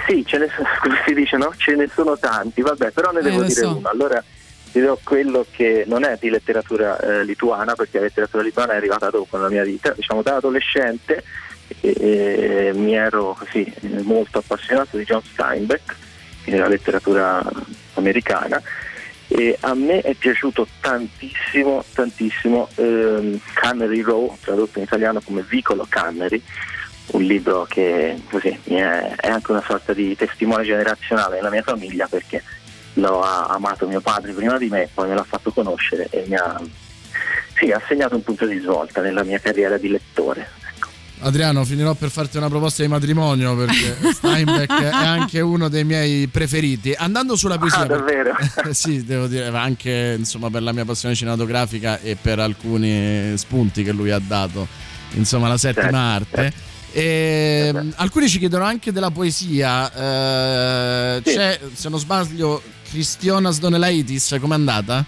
sì, 0.06 0.24
ce 0.24 0.38
ne 0.38 0.48
sono, 0.54 0.68
come 0.80 1.02
si 1.04 1.14
dice, 1.14 1.36
no? 1.36 1.52
Ce 1.56 1.74
ne 1.74 1.88
sono 1.92 2.16
tanti, 2.16 2.62
vabbè, 2.62 2.92
però 2.92 3.10
ne 3.10 3.20
eh, 3.20 3.22
devo 3.22 3.42
dire 3.42 3.60
so. 3.60 3.76
uno. 3.76 3.88
Allora 3.88 4.22
dirò 4.70 4.96
quello 5.02 5.44
che 5.50 5.82
non 5.88 6.04
è 6.04 6.16
di 6.20 6.30
letteratura 6.30 6.96
eh, 7.00 7.24
lituana, 7.24 7.74
perché 7.74 7.98
la 7.98 8.04
letteratura 8.04 8.44
lituana 8.44 8.74
è 8.74 8.76
arrivata 8.76 9.10
dopo 9.10 9.36
nella 9.36 9.50
mia 9.50 9.64
vita, 9.64 9.90
diciamo 9.90 10.22
da 10.22 10.36
adolescente 10.36 11.24
mi 11.80 12.94
ero 12.94 13.36
così 13.38 13.72
molto 14.02 14.38
appassionato 14.38 14.96
di 14.96 15.04
John 15.04 15.22
Steinbeck, 15.22 15.96
che 16.44 16.52
è 16.52 16.56
la 16.56 16.68
letteratura 16.68 17.42
americana 17.94 18.62
e 19.32 19.56
a 19.60 19.74
me 19.74 20.00
è 20.00 20.14
piaciuto 20.14 20.66
tantissimo, 20.80 21.84
tantissimo 21.94 22.68
ehm, 22.74 23.38
Cannery 23.54 24.00
Row, 24.00 24.36
tradotto 24.40 24.78
in 24.78 24.84
italiano 24.84 25.20
come 25.20 25.44
Vicolo 25.48 25.86
Cannery, 25.88 26.42
un 27.12 27.22
libro 27.22 27.64
che 27.68 28.20
così, 28.28 28.48
è, 28.64 29.14
è, 29.14 29.28
anche 29.28 29.52
una 29.52 29.62
sorta 29.64 29.92
di 29.92 30.16
testimone 30.16 30.64
generazionale 30.64 31.36
nella 31.36 31.50
mia 31.50 31.62
famiglia 31.62 32.08
perché 32.08 32.42
l'ho 32.94 33.22
amato 33.22 33.86
mio 33.86 34.00
padre 34.00 34.32
prima 34.32 34.58
di 34.58 34.68
me, 34.68 34.88
poi 34.92 35.08
me 35.08 35.14
l'ha 35.14 35.22
fatto 35.22 35.52
conoscere 35.52 36.08
e 36.10 36.24
mi 36.26 36.34
ha, 36.34 36.60
sì, 37.54 37.70
ha 37.70 37.80
segnato 37.86 38.16
un 38.16 38.24
punto 38.24 38.46
di 38.46 38.58
svolta 38.58 39.00
nella 39.00 39.22
mia 39.22 39.38
carriera 39.38 39.78
di 39.78 39.90
lettore. 39.90 40.58
Adriano, 41.22 41.64
finirò 41.64 41.94
per 41.94 42.10
farti 42.10 42.38
una 42.38 42.48
proposta 42.48 42.82
di 42.82 42.88
matrimonio 42.88 43.54
perché 43.54 43.96
Steinbeck 44.12 44.72
è 44.72 44.90
anche 44.90 45.40
uno 45.40 45.68
dei 45.68 45.84
miei 45.84 46.26
preferiti. 46.28 46.94
Andando 46.96 47.36
sulla 47.36 47.58
poesia, 47.58 47.80
ah, 47.80 47.86
davvero? 47.86 48.34
sì, 48.72 49.04
devo 49.04 49.26
dire, 49.26 49.46
anche 49.48 50.16
insomma, 50.18 50.50
per 50.50 50.62
la 50.62 50.72
mia 50.72 50.84
passione 50.84 51.14
cinematografica 51.14 52.00
e 52.00 52.16
per 52.20 52.38
alcuni 52.38 53.36
spunti 53.36 53.82
che 53.82 53.92
lui 53.92 54.10
ha 54.10 54.18
dato, 54.18 54.66
insomma, 55.12 55.48
la 55.48 55.58
settima 55.58 55.82
certo, 55.82 55.96
arte. 55.96 56.36
Certo. 56.36 56.68
E, 56.92 57.92
alcuni 57.96 58.28
ci 58.28 58.38
chiedono 58.38 58.64
anche 58.64 58.90
della 58.90 59.10
poesia. 59.10 59.92
Eh, 59.92 61.22
sì. 61.24 61.34
C'è, 61.34 61.60
se 61.72 61.88
non 61.88 61.98
sbaglio, 61.98 62.62
Cristiona 62.88 63.50
Sdonelaitis, 63.50 64.36
com'è 64.40 64.54
andata? 64.54 65.04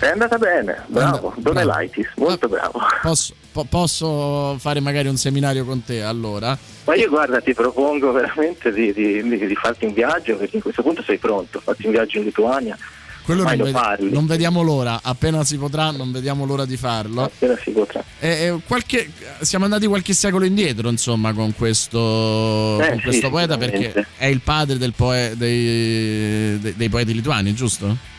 È 0.00 0.06
andata 0.06 0.38
bene, 0.38 0.84
bravo, 0.86 1.34
Donelaitis, 1.38 2.06
molto 2.16 2.46
bravo. 2.46 2.78
Posso, 3.02 3.34
po- 3.50 3.64
posso, 3.64 4.56
fare 4.58 4.78
magari 4.78 5.08
un 5.08 5.16
seminario 5.16 5.64
con 5.64 5.82
te 5.82 6.02
allora? 6.02 6.56
Ma 6.84 6.94
io 6.94 7.08
guarda, 7.08 7.40
ti 7.40 7.52
propongo 7.52 8.12
veramente 8.12 8.72
di, 8.72 8.92
di, 8.92 9.20
di, 9.22 9.46
di 9.46 9.54
farti 9.56 9.86
un 9.86 9.92
viaggio, 9.92 10.36
perché 10.36 10.58
a 10.58 10.62
questo 10.62 10.82
punto 10.82 11.02
sei 11.02 11.18
pronto, 11.18 11.58
farti 11.58 11.86
un 11.86 11.92
viaggio 11.92 12.18
in 12.18 12.24
Lituania. 12.24 12.78
Quello 13.24 13.42
non, 13.42 13.56
ved- 13.56 14.10
non, 14.12 14.26
vediamo 14.26 14.62
l'ora, 14.62 15.00
appena 15.02 15.42
si 15.42 15.58
potrà, 15.58 15.90
non 15.90 16.12
vediamo 16.12 16.46
l'ora 16.46 16.64
di 16.64 16.76
farlo. 16.76 17.24
Appena 17.24 17.56
si 17.60 17.72
potrà. 17.72 18.02
E, 18.20 18.28
e 18.28 18.60
qualche, 18.66 19.10
siamo 19.40 19.64
andati 19.64 19.86
qualche 19.86 20.14
secolo 20.14 20.44
indietro, 20.44 20.88
insomma, 20.88 21.32
con 21.32 21.54
questo, 21.56 22.80
eh, 22.80 22.88
con 22.88 23.00
questo 23.00 23.26
sì, 23.26 23.30
poeta, 23.30 23.58
perché 23.58 24.06
è 24.16 24.26
il 24.26 24.40
padre 24.42 24.78
poe- 24.92 25.34
dei, 25.36 26.58
dei, 26.60 26.74
dei 26.76 26.88
poeti 26.88 27.12
lituani, 27.12 27.52
giusto? 27.52 28.16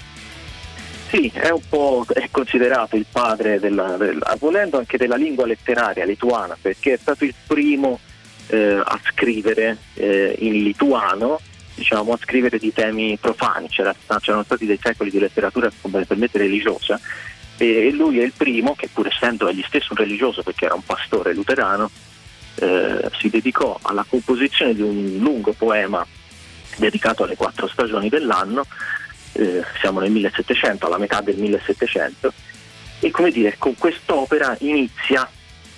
Sì, 1.09 1.31
è 1.33 1.49
un 1.49 1.61
po' 1.67 2.05
è 2.13 2.27
considerato 2.29 2.95
il 2.95 3.07
padre 3.11 3.59
della, 3.59 3.97
della, 3.97 4.35
volendo 4.37 4.77
anche 4.77 4.95
della 4.95 5.15
lingua 5.15 5.47
letteraria 5.47 6.05
lituana, 6.05 6.55
perché 6.61 6.93
è 6.93 6.97
stato 6.97 7.25
il 7.25 7.33
primo 7.47 7.99
eh, 8.45 8.79
a 8.83 8.99
scrivere 9.11 9.77
eh, 9.95 10.35
in 10.37 10.61
lituano, 10.61 11.39
diciamo, 11.73 12.13
a 12.13 12.19
scrivere 12.21 12.59
di 12.59 12.71
temi 12.71 13.17
profani, 13.19 13.69
C'era, 13.69 13.95
c'erano 14.19 14.43
stati 14.43 14.67
dei 14.67 14.79
secoli 14.79 15.09
di 15.09 15.17
letteratura 15.17 15.71
fondamentalmente 15.71 16.37
religiosa 16.37 16.99
e 17.57 17.91
lui 17.91 18.19
è 18.19 18.23
il 18.23 18.33
primo 18.37 18.75
che 18.75 18.87
pur 18.93 19.07
essendo 19.07 19.49
egli 19.49 19.63
stesso 19.65 19.87
un 19.89 19.97
religioso 19.97 20.43
perché 20.43 20.65
era 20.65 20.75
un 20.75 20.83
pastore 20.83 21.33
luterano, 21.33 21.89
eh, 22.53 23.09
si 23.17 23.29
dedicò 23.29 23.79
alla 23.81 24.05
composizione 24.07 24.75
di 24.75 24.83
un 24.83 25.17
lungo 25.19 25.53
poema 25.53 26.05
dedicato 26.77 27.23
alle 27.23 27.35
quattro 27.35 27.67
stagioni 27.67 28.09
dell'anno 28.09 28.65
eh, 29.39 29.63
siamo 29.79 29.99
nel 29.99 30.11
1700, 30.11 30.85
alla 30.85 30.97
metà 30.97 31.21
del 31.21 31.37
1700, 31.37 32.33
e 32.99 33.11
come 33.11 33.31
dire, 33.31 33.55
con 33.57 33.75
quest'opera 33.77 34.55
inizia, 34.59 35.29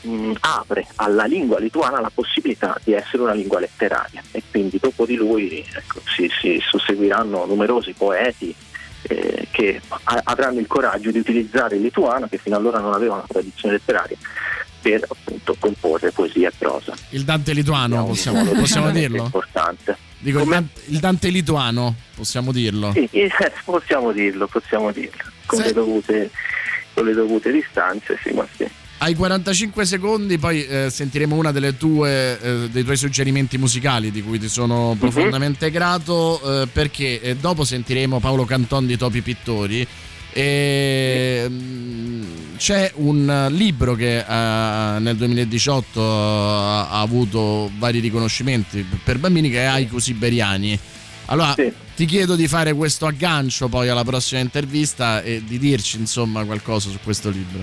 mh, 0.02 0.34
apre 0.40 0.88
alla 0.96 1.26
lingua 1.26 1.60
lituana 1.60 2.00
la 2.00 2.12
possibilità 2.14 2.76
di 2.84 2.94
essere 2.94 3.22
una 3.22 3.34
lingua 3.34 3.60
letteraria 3.60 4.24
e 4.32 4.42
quindi 4.50 4.80
dopo 4.82 5.06
di 5.06 5.16
lui 5.16 5.64
ecco, 5.72 6.02
si, 6.16 6.30
si, 6.42 6.60
susseguiranno 6.60 7.46
numerosi 7.46 7.94
poeti 7.94 8.54
eh, 9.04 9.48
che 9.52 9.80
a- 9.88 10.22
avranno 10.24 10.60
il 10.60 10.68
coraggio 10.68 11.12
di 11.12 11.20
utilizzare 11.20 11.76
il 11.76 11.84
lituano, 11.84 12.28
che 12.28 12.38
fino 12.38 12.56
allora 12.56 12.80
non 12.80 12.94
aveva 12.94 13.16
una 13.16 13.26
tradizione 13.28 13.76
letteraria, 13.76 14.18
per 14.82 15.06
appunto 15.08 15.56
comporre 15.60 16.12
poesia 16.12 16.50
e 16.50 16.54
prosa. 16.58 16.96
Il 17.10 17.24
Dante 17.24 17.54
lituano, 17.54 18.06
possiamo, 18.06 18.44
possiamo 18.52 18.90
dirlo? 18.90 19.22
È 19.22 19.26
importante. 19.26 19.98
Dico, 20.18 20.40
Come? 20.40 20.68
Il 20.88 21.00
Dante 21.00 21.30
lituano, 21.30 21.96
possiamo 22.22 22.52
dirlo. 22.52 22.92
Sì, 22.94 23.10
eh, 23.12 23.32
possiamo 23.66 24.12
dirlo, 24.12 24.46
possiamo 24.46 24.92
dirlo. 24.92 25.24
Con, 25.48 25.58
Sì. 25.60 25.66
le 25.66 25.74
dovute, 25.74 26.30
con 26.94 27.06
le 27.06 27.14
dovute 27.14 27.52
distanze, 27.52 28.16
sì, 28.24 28.32
ma 28.32 28.48
sì. 28.56 28.70
Ai 29.00 29.16
45 29.16 29.84
secondi 29.86 30.38
poi 30.38 30.64
eh, 30.64 30.92
sentiremo 30.92 31.36
una 31.36 31.52
delle 31.52 31.76
tue, 31.76 32.40
eh, 32.40 32.70
dei 32.70 32.84
tuoi 32.84 32.96
suggerimenti 32.98 33.58
musicali 33.58 34.12
di 34.12 34.22
cui 34.22 34.38
ti 34.38 34.48
sono 34.48 34.96
profondamente 35.00 35.72
grato 35.72 36.40
eh, 36.62 36.68
perché 36.68 37.20
eh, 37.20 37.36
dopo 37.36 37.64
sentiremo 37.64 38.20
Paolo 38.20 38.46
Canton 38.46 38.86
di 38.86 38.98
Topi 38.98 39.22
Pittori 39.24 39.88
e 40.34 41.46
mm, 41.50 42.24
c'è 42.58 42.92
un 42.98 43.48
libro 43.50 43.96
che 43.96 44.20
eh, 44.20 45.00
nel 45.00 45.16
2018 45.16 46.00
ha, 46.04 46.90
ha 46.90 47.00
avuto 47.02 47.72
vari 47.80 48.00
riconoscimenti 48.00 48.86
per 49.04 49.18
bambini 49.18 49.50
che 49.50 49.62
è 49.62 49.66
Haiku 49.66 49.98
Siberiani. 49.98 50.78
Allora 51.26 51.54
Sì. 51.56 51.74
Ti 52.02 52.08
chiedo 52.08 52.36
di 52.36 52.48
fare 52.48 52.74
questo 52.74 53.06
aggancio 53.06 53.68
poi 53.68 53.88
alla 53.88 54.04
prossima 54.04 54.42
intervista 54.42 55.22
e 55.22 55.44
di 55.46 55.60
dirci 55.60 56.00
insomma 56.00 56.44
qualcosa 56.44 56.90
su 56.90 56.98
questo 57.04 57.30
libro. 57.30 57.60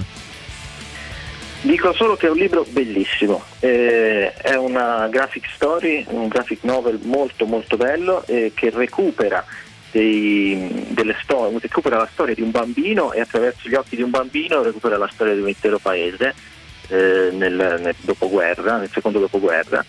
Dico 1.63 1.93
solo 1.93 2.15
che 2.15 2.29
è 2.29 2.31
un 2.31 2.37
libro 2.37 2.65
bellissimo, 2.71 3.43
eh, 3.59 4.33
è 4.33 4.55
una 4.55 5.09
graphic 5.09 5.49
story, 5.53 6.05
un 6.11 6.29
graphic 6.29 6.63
novel 6.63 7.01
molto 7.03 7.47
molto 7.47 7.77
bello 7.77 8.25
eh, 8.27 8.53
che 8.55 8.71
recupera, 8.71 9.45
dei- 9.91 10.87
storie, 11.21 11.59
recupera 11.59 11.97
la 11.97 12.09
storia 12.13 12.37
di 12.37 12.43
un 12.43 12.53
bambino 12.53 13.13
e 13.13 13.19
attraverso 13.19 13.69
gli 13.69 13.75
occhi 13.75 13.97
di 13.97 14.03
un 14.03 14.11
bambino 14.11 14.63
recupera 14.63 14.97
la 14.97 15.11
storia 15.13 15.35
di 15.35 15.41
un 15.41 15.49
intero 15.49 15.81
paese 15.81 16.33
eh, 16.87 17.31
nel, 17.33 17.81
nel 17.81 17.95
dopoguerra, 18.03 18.77
nel 18.77 18.91
secondo 18.93 19.19
dopoguerra. 19.19 19.85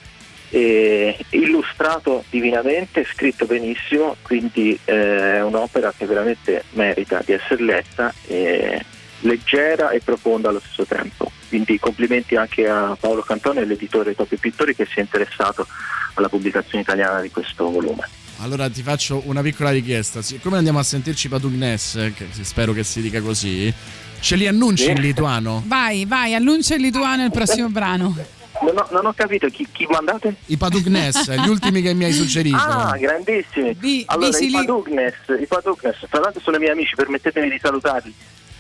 E 0.52 1.16
illustrato 1.30 2.24
divinamente, 2.30 3.06
scritto 3.06 3.46
benissimo, 3.46 4.16
quindi 4.24 4.78
eh, 4.86 5.36
è 5.36 5.44
un'opera 5.44 5.94
che 5.96 6.06
veramente 6.06 6.64
merita 6.72 7.22
di 7.24 7.34
essere 7.34 7.64
letta, 7.64 8.12
eh, 8.28 8.84
leggera 9.22 9.92
e 9.92 10.00
profonda 10.00 10.50
allo 10.50 10.60
stesso 10.60 10.86
tempo. 10.86 11.32
Quindi 11.50 11.78
complimenti 11.80 12.36
anche 12.36 12.68
a 12.68 12.98
Paolo 13.00 13.22
Cantone, 13.22 13.66
l'editore 13.66 14.16
Topi 14.16 14.38
Pittori, 14.38 14.76
che 14.76 14.86
si 14.86 15.00
è 15.00 15.02
interessato 15.02 15.68
alla 16.16 16.30
pubblicazione 16.30 16.82
italiana 16.82 17.22
di 17.22 17.30
questo 17.30 17.70
volume. 17.70 18.08
Allora 18.42 18.70
ti 18.70 18.82
faccio 18.82 19.22
una 19.26 19.42
piccola 19.42 19.70
richiesta. 19.70 20.22
Siccome 20.22 20.58
andiamo 20.58 20.80
a 20.80 20.84
sentirci 20.84 21.28
Padugnes, 21.28 21.96
eh, 21.96 22.14
che 22.16 22.28
spero 22.44 22.72
che 22.74 22.84
si 22.84 23.02
dica 23.02 23.22
così, 23.22 23.72
ce 24.20 24.36
li 24.36 24.48
annunci 24.48 24.86
Sì. 24.86 24.92
in 24.92 25.02
lituano? 25.02 25.62
Vai, 25.68 26.06
vai, 26.06 26.34
annuncia 26.34 26.76
il 26.76 26.82
lituano 26.82 27.24
il 27.24 27.32
prossimo 27.32 27.68
brano. 27.70 28.16
Non 28.62 28.78
ho, 28.78 28.88
non 28.92 29.06
ho 29.06 29.14
capito 29.14 29.48
chi, 29.48 29.68
chi 29.72 29.86
mandate? 29.90 30.36
I 30.48 30.58
Padugnes, 30.58 31.32
gli 31.32 31.48
ultimi 31.48 31.82
che 31.82 31.94
mi 31.94 32.04
hai 32.04 32.12
suggerito. 32.12 32.58
Ah, 32.58 32.96
grandissimi! 32.98 33.74
Vi- 33.78 34.04
allora, 34.08 34.38
i 34.38 34.50
Padugnes, 34.50 35.14
i 35.40 35.46
Padugnes, 35.48 35.96
tra 36.10 36.20
l'altro 36.20 36.42
sono 36.42 36.58
i 36.58 36.60
miei 36.60 36.72
amici, 36.72 36.96
permettetemi 36.96 37.50
di 37.50 37.58
salutarli. 37.62 38.14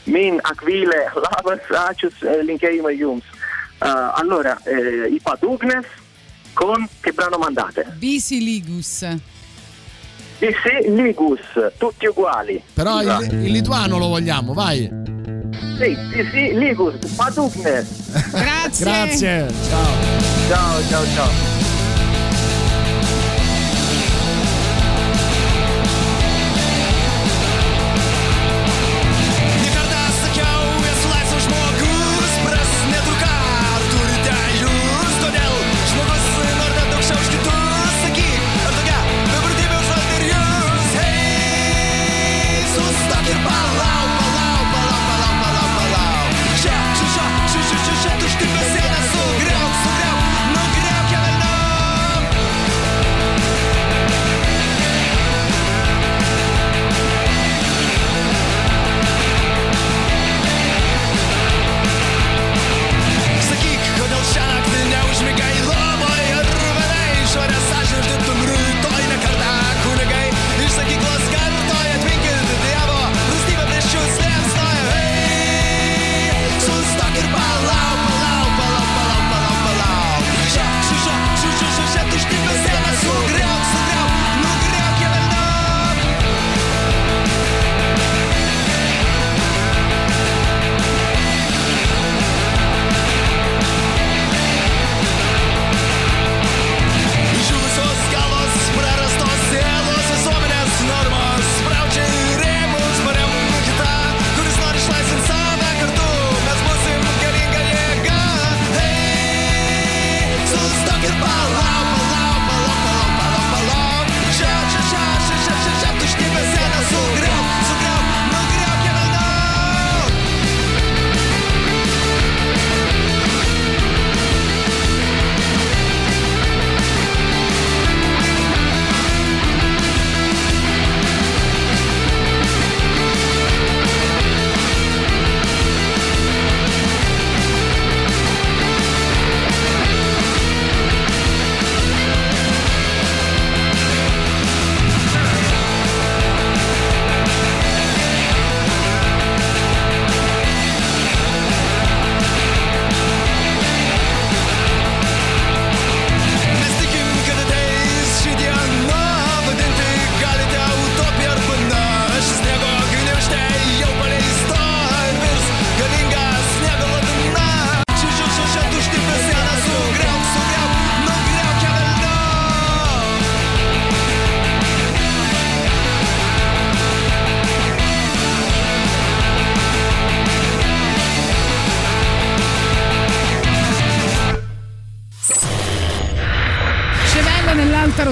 Min, 0.05 0.39
Aquile, 0.41 1.11
Lavas, 1.15 1.69
Acius, 1.69 2.21
eh, 2.21 2.43
Linkeim 2.43 2.87
e 2.87 2.95
Jums. 2.95 3.23
Ah, 3.79 4.11
allora, 4.13 4.57
eh, 4.63 5.07
i 5.11 5.19
Padugnes 5.21 5.85
con 6.53 6.87
che 7.01 7.11
brano 7.11 7.37
mandate? 7.37 7.93
Bisiligus. 7.97 9.05
DC 10.39 10.87
Ligus, 10.87 11.73
tutti 11.77 12.05
uguali. 12.05 12.61
Però 12.73 13.01
il, 13.01 13.27
il 13.43 13.51
lituano 13.51 13.97
lo 13.97 14.07
vogliamo, 14.07 14.53
vai. 14.53 15.08
Sì, 15.79 15.95
DC 16.09 16.57
Ligus, 16.57 16.95
Padugnes. 17.15 17.87
Grazie. 18.31 18.83
Grazie. 18.83 19.47
Ciao. 19.69 19.93
Ciao, 20.49 20.81
ciao, 20.89 21.05
ciao. 21.15 21.68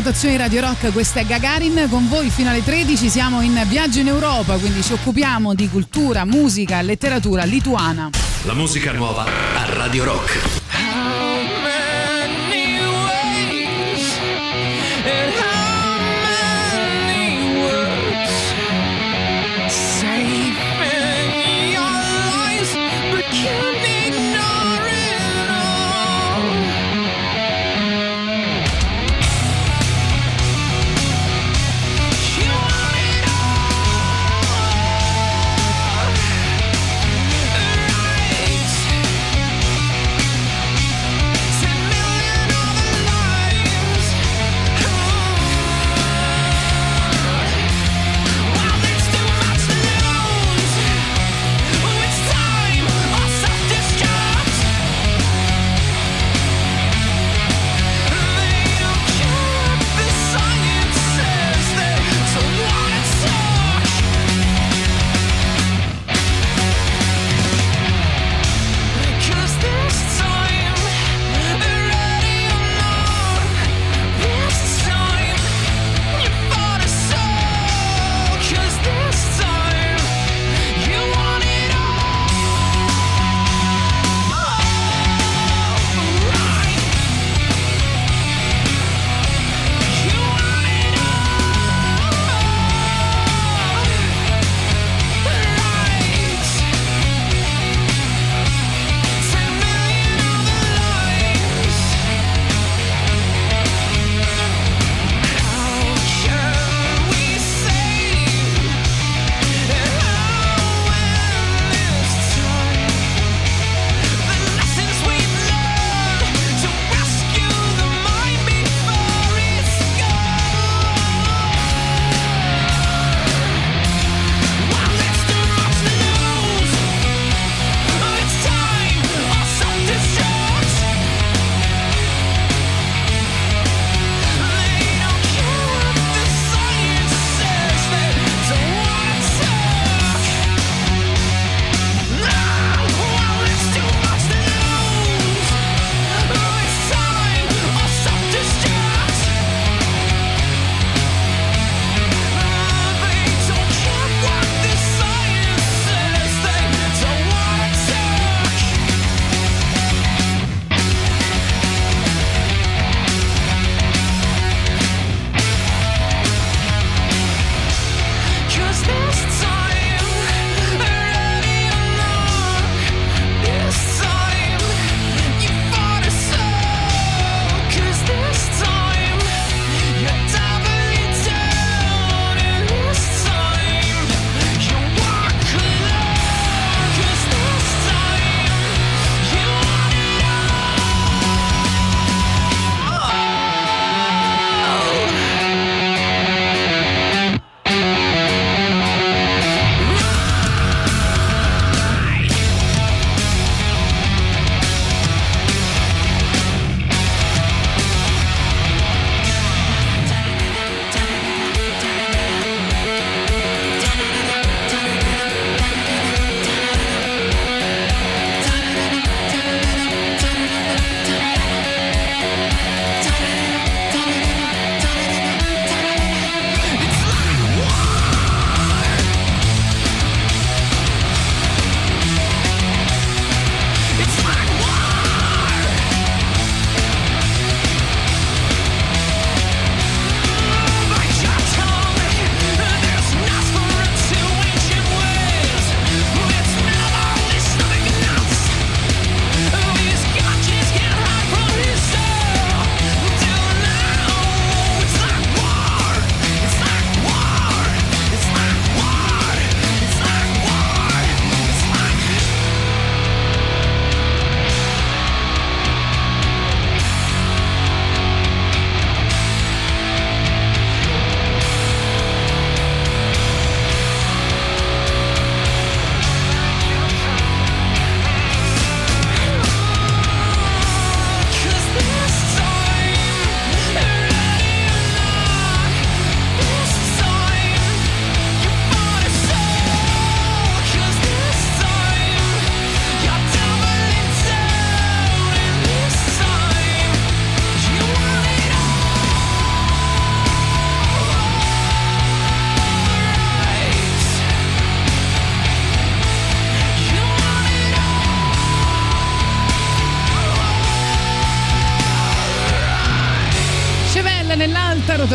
Rotazione 0.08 0.38
di 0.38 0.42
Radio 0.42 0.62
Rock, 0.62 0.94
questa 0.94 1.20
è 1.20 1.26
Gagarin, 1.26 1.88
con 1.90 2.08
voi 2.08 2.30
fino 2.30 2.50
alle 2.50 2.64
13 2.64 3.10
siamo 3.10 3.42
in 3.42 3.62
viaggio 3.68 4.00
in 4.00 4.08
Europa, 4.08 4.56
quindi 4.56 4.82
ci 4.82 4.94
occupiamo 4.94 5.54
di 5.54 5.68
cultura, 5.68 6.24
musica, 6.24 6.82
letteratura 6.82 7.44
lituana. 7.44 8.10
La 8.44 8.54
musica 8.54 8.94
nuova 8.94 9.26
a 9.26 9.66
Radio 9.74 10.06
Rock. 10.06 10.67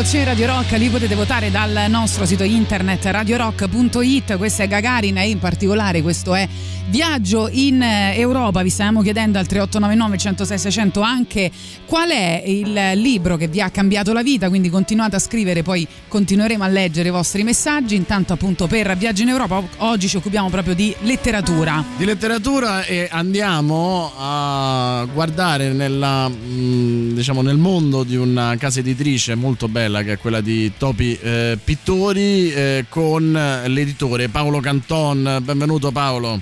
Rotazione 0.02 0.24
Radio 0.24 0.46
Rock, 0.48 0.72
li 0.72 0.88
potete 0.88 1.14
votare 1.14 1.52
dal 1.52 1.84
nostro 1.88 2.26
sito 2.26 2.42
internet 2.42 3.04
radiorock.it. 3.04 4.36
Questo 4.36 4.62
è 4.62 4.66
Gagarin 4.66 5.16
e 5.16 5.28
in 5.28 5.38
particolare 5.38 6.02
questo 6.02 6.34
è 6.34 6.48
Viaggio 6.88 7.48
in 7.50 7.80
eh, 7.80 8.14
Europa. 8.16 8.62
Vi 8.62 8.70
stiamo 8.70 9.02
chiedendo 9.02 9.38
al 9.38 9.46
3899 9.46 10.18
106 10.18 10.58
600 10.58 11.00
anche 11.00 11.50
qual 11.86 12.10
è 12.10 12.42
il 12.46 12.92
libro 12.94 13.36
che 13.36 13.48
vi 13.48 13.60
ha 13.60 13.70
cambiato 13.70 14.12
la 14.12 14.22
vita, 14.22 14.48
quindi 14.48 14.68
continuate 14.68 15.16
a 15.16 15.18
scrivere, 15.18 15.62
poi 15.62 15.86
continueremo 16.08 16.64
a 16.64 16.68
leggere 16.68 17.08
i 17.08 17.12
vostri 17.12 17.42
messaggi. 17.44 17.94
Intanto 17.94 18.32
appunto 18.32 18.66
per 18.66 18.96
Viaggio 18.96 19.22
in 19.22 19.28
Europa 19.28 19.62
oggi 19.78 20.08
ci 20.08 20.16
occupiamo 20.16 20.50
proprio 20.50 20.74
di 20.74 20.94
letteratura. 21.00 21.84
Di 21.96 22.04
letteratura 22.04 22.84
e 22.84 23.08
andiamo 23.10 24.12
a 24.16 25.06
guardare 25.12 25.72
nella, 25.72 26.28
mm, 26.28 27.14
diciamo, 27.14 27.42
nel 27.42 27.58
mondo 27.58 28.02
di 28.02 28.16
una 28.16 28.56
casa 28.58 28.80
editrice 28.80 29.34
molto 29.34 29.68
bella 29.68 30.02
che 30.02 30.12
è 30.12 30.18
quella 30.18 30.40
di 30.40 30.72
Topi 30.76 31.18
eh, 31.20 31.58
Pittori 31.62 32.52
eh, 32.52 32.86
con 32.88 33.32
l'editore 33.66 34.28
Paolo 34.28 34.60
Canton. 34.60 35.40
Benvenuto 35.42 35.90
Paolo. 35.92 36.40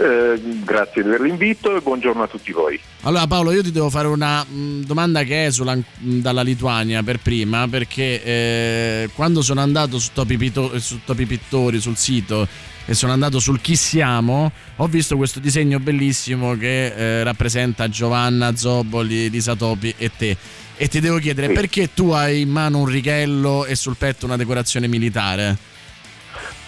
Eh, 0.00 0.40
grazie 0.64 1.02
per 1.02 1.20
l'invito 1.20 1.76
e 1.76 1.82
buongiorno 1.82 2.22
a 2.22 2.26
tutti 2.26 2.52
voi. 2.52 2.80
Allora 3.02 3.26
Paolo, 3.26 3.52
io 3.52 3.62
ti 3.62 3.70
devo 3.70 3.90
fare 3.90 4.08
una 4.08 4.42
mh, 4.42 4.58
mm, 4.58 4.82
domanda 4.84 5.22
che 5.24 5.44
esula 5.44 5.74
mh, 5.74 5.84
mm, 6.02 6.20
dalla 6.20 6.40
Lituania 6.40 7.02
per 7.02 7.18
prima, 7.18 7.68
perché 7.68 8.22
eh, 8.22 9.10
quando 9.14 9.42
sono 9.42 9.60
andato 9.60 9.98
su 9.98 10.08
Topi, 10.14 10.38
Pito- 10.38 10.78
su 10.78 11.00
Topi, 11.04 11.26
Pittori, 11.26 11.80
sul 11.80 11.98
sito, 11.98 12.48
e 12.86 12.94
sono 12.94 13.12
andato 13.12 13.40
sul 13.40 13.60
Chi 13.60 13.76
siamo, 13.76 14.50
ho 14.76 14.86
visto 14.86 15.18
questo 15.18 15.38
disegno 15.38 15.78
bellissimo 15.78 16.56
che 16.56 16.86
eh, 16.86 17.22
rappresenta 17.22 17.90
Giovanna, 17.90 18.56
Zoboli, 18.56 19.28
Lisa 19.28 19.54
Topi 19.54 19.94
e 19.98 20.10
te. 20.16 20.34
E 20.78 20.88
ti 20.88 21.00
devo 21.00 21.18
chiedere 21.18 21.48
sì. 21.48 21.52
perché 21.52 21.92
tu 21.92 22.08
hai 22.08 22.40
in 22.40 22.48
mano 22.48 22.78
un 22.78 22.86
righello 22.86 23.66
e 23.66 23.74
sul 23.74 23.96
petto 23.98 24.24
una 24.24 24.36
decorazione 24.36 24.88
militare? 24.88 25.68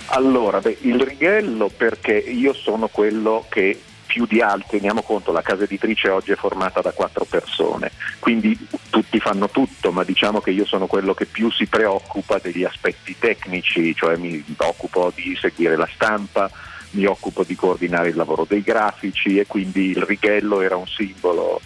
Allora, 0.06 0.60
beh, 0.60 0.78
il 0.82 1.00
righello 1.00 1.70
perché 1.74 2.12
io 2.12 2.52
sono 2.52 2.88
quello 2.88 3.46
che 3.48 3.80
più 4.12 4.26
di 4.26 4.42
altri, 4.42 4.78
teniamo 4.78 5.00
conto, 5.00 5.32
la 5.32 5.40
casa 5.40 5.64
editrice 5.64 6.10
oggi 6.10 6.32
è 6.32 6.36
formata 6.36 6.82
da 6.82 6.92
quattro 6.92 7.24
persone, 7.24 7.90
quindi 8.18 8.54
tutti 8.90 9.18
fanno 9.18 9.48
tutto, 9.48 9.90
ma 9.90 10.04
diciamo 10.04 10.40
che 10.40 10.50
io 10.50 10.66
sono 10.66 10.86
quello 10.86 11.14
che 11.14 11.24
più 11.24 11.50
si 11.50 11.66
preoccupa 11.66 12.38
degli 12.38 12.62
aspetti 12.62 13.16
tecnici, 13.18 13.94
cioè 13.94 14.16
mi 14.16 14.44
occupo 14.58 15.10
di 15.14 15.34
seguire 15.40 15.76
la 15.76 15.88
stampa, 15.94 16.50
mi 16.90 17.06
occupo 17.06 17.42
di 17.42 17.54
coordinare 17.54 18.10
il 18.10 18.16
lavoro 18.16 18.44
dei 18.46 18.60
grafici 18.60 19.38
e 19.38 19.46
quindi 19.46 19.90
il 19.90 20.02
righello 20.02 20.60
era 20.60 20.76
un 20.76 20.86
simbolo 20.86 21.62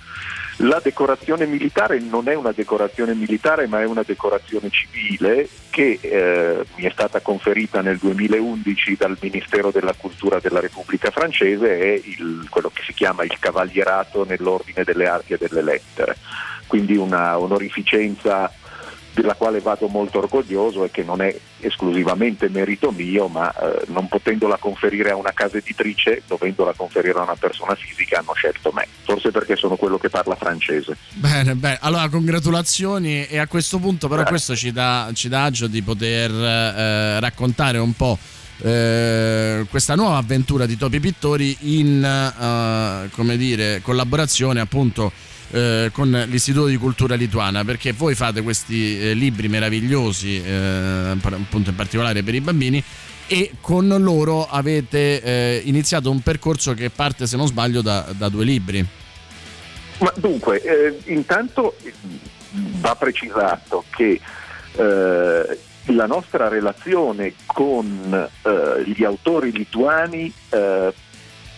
la 0.61 0.81
decorazione 0.83 1.45
militare 1.45 1.99
non 1.99 2.29
è 2.29 2.35
una 2.35 2.53
decorazione 2.53 3.15
militare 3.15 3.67
ma 3.67 3.81
è 3.81 3.85
una 3.85 4.03
decorazione 4.03 4.71
civile 4.71 5.47
che 5.69 5.99
eh, 6.01 6.65
mi 6.77 6.85
è 6.85 6.91
stata 6.91 7.21
conferita 7.21 7.83
nel 7.83 7.99
2011 7.99 8.97
dal 8.97 9.19
Ministero 9.21 9.71
della 9.71 9.93
Cultura 9.93 10.41
della 10.41 10.61
Repubblica 10.61 11.11
Francese, 11.11 11.79
è 11.79 12.01
il, 12.03 12.47
quello 12.49 12.71
che 12.73 12.83
si 12.85 12.95
chiama 12.95 13.25
il 13.25 13.39
Cavalierato 13.39 14.25
nell'Ordine 14.25 14.85
delle 14.85 15.07
Arti 15.07 15.35
e 15.35 15.39
delle 15.39 15.61
Lettere, 15.61 16.17
quindi 16.67 16.97
una 16.97 17.39
onorificenza 17.39 18.51
della 19.17 19.35
quale 19.35 19.61
vado 19.61 19.89
molto 19.89 20.19
orgoglioso 20.19 20.85
e 20.85 20.91
che 20.91 21.03
non 21.03 21.23
è 21.23 21.35
esclusivamente 21.61 22.51
merito 22.51 22.93
mio, 22.93 23.29
ma 23.29 23.51
eh, 23.51 23.85
non 23.87 24.09
potendola 24.09 24.59
conferire 24.59 25.11
a 25.11 25.17
una 25.17 25.33
casa 25.33 25.57
editrice, 25.57 26.23
dovendola 26.27 26.75
conferire 26.75 27.19
a 27.19 27.23
una 27.23 27.35
persona 27.35 27.75
fisica, 27.75 28.19
hanno 28.19 28.35
scelto 28.35 28.73
me, 28.73 28.87
forse 29.05 29.31
perché 29.31 29.57
sono 29.57 29.77
quello 29.77 29.97
che 29.97 30.11
parla 30.11 30.37
francese. 30.37 30.99
Bene, 31.15 31.55
bene, 31.55 31.79
allora 31.81 32.11
congratulazioni 32.11 33.27
e 33.27 33.39
a 33.39 33.47
questo 33.47 33.79
punto 33.79 34.07
però 34.07 34.21
eh. 34.21 34.27
questo 34.27 34.55
ci 34.55 34.71
dà, 34.71 35.11
ci 35.15 35.31
dà 35.31 35.45
agio 35.45 35.67
di 35.67 35.81
poter 35.81 36.31
eh, 36.31 37.19
raccontare 37.21 37.79
un 37.79 37.95
po'. 37.95 38.19
Eh, 38.59 39.67
questa 39.71 39.95
nuova 39.95 40.19
avventura 40.19 40.67
di 40.67 40.77
Topi 40.77 41.01
Pittori 41.01 41.57
in 41.61 43.09
come 43.13 43.37
dire, 43.39 43.81
collaborazione 43.83 44.61
appunto 44.61 45.11
eh, 45.51 45.91
con 45.93 46.11
l'Istituto 46.29 46.67
di 46.67 46.77
Cultura 46.77 47.15
Lituana 47.15 47.65
perché 47.65 47.93
voi 47.93 48.15
fate 48.15 48.43
questi 48.43 49.01
eh, 49.01 49.15
libri 49.15 49.49
meravigliosi, 49.49 50.43
eh, 50.43 51.17
appunto 51.23 51.71
in 51.71 51.77
particolare 51.77 52.23
per 52.23 52.35
i 52.35 52.41
bambini 52.41 52.83
e 53.29 53.53
con 53.61 53.89
loro 53.89 54.47
avete 54.49 55.21
eh, 55.23 55.63
iniziato 55.65 56.11
un 56.11 56.21
percorso 56.21 56.75
che 56.75 56.91
parte, 56.91 57.27
se 57.27 57.37
non 57.37 57.47
sbaglio, 57.47 57.81
da, 57.83 58.07
da 58.17 58.29
due 58.29 58.45
libri. 58.45 58.87
Ma 59.99 60.13
dunque, 60.17 60.61
eh, 60.63 60.99
intanto 61.13 61.77
va 62.81 62.95
precisato 62.97 63.85
che 63.91 64.21
la 64.77 66.05
nostra 66.05 66.49
relazione 66.49 67.33
con 67.47 68.29
gli 68.85 69.05
autori 69.05 69.51
lituani 69.51 70.31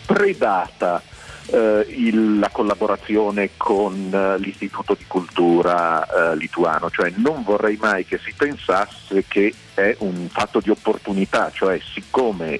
predata 0.05 1.03
eh, 1.51 1.85
il, 1.89 2.39
la 2.39 2.49
collaborazione 2.49 3.51
con 3.57 4.11
eh, 4.13 4.39
l'Istituto 4.39 4.95
di 4.95 5.05
Cultura 5.07 6.05
eh, 6.31 6.35
lituano, 6.35 6.89
cioè 6.89 7.11
non 7.15 7.43
vorrei 7.43 7.77
mai 7.79 8.05
che 8.05 8.19
si 8.19 8.33
pensasse 8.35 9.25
che 9.27 9.53
è 9.73 9.95
un 9.99 10.27
fatto 10.29 10.59
di 10.59 10.69
opportunità, 10.69 11.51
cioè 11.51 11.79
siccome 11.79 12.59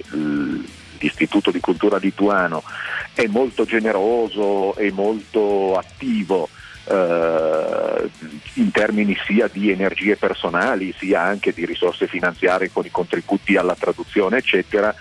l'Istituto 0.98 1.50
di 1.50 1.60
Cultura 1.60 1.96
lituano 1.98 2.62
è 3.14 3.26
molto 3.26 3.64
generoso 3.64 4.76
e 4.76 4.90
molto 4.92 5.76
attivo 5.76 6.48
eh, 6.84 8.10
in 8.54 8.70
termini 8.70 9.16
sia 9.26 9.48
di 9.48 9.70
energie 9.70 10.16
personali 10.16 10.94
sia 10.98 11.22
anche 11.22 11.52
di 11.52 11.64
risorse 11.64 12.06
finanziarie 12.06 12.70
con 12.72 12.84
i 12.84 12.90
contributi 12.90 13.56
alla 13.56 13.74
traduzione 13.74 14.38
eccetera 14.38 14.94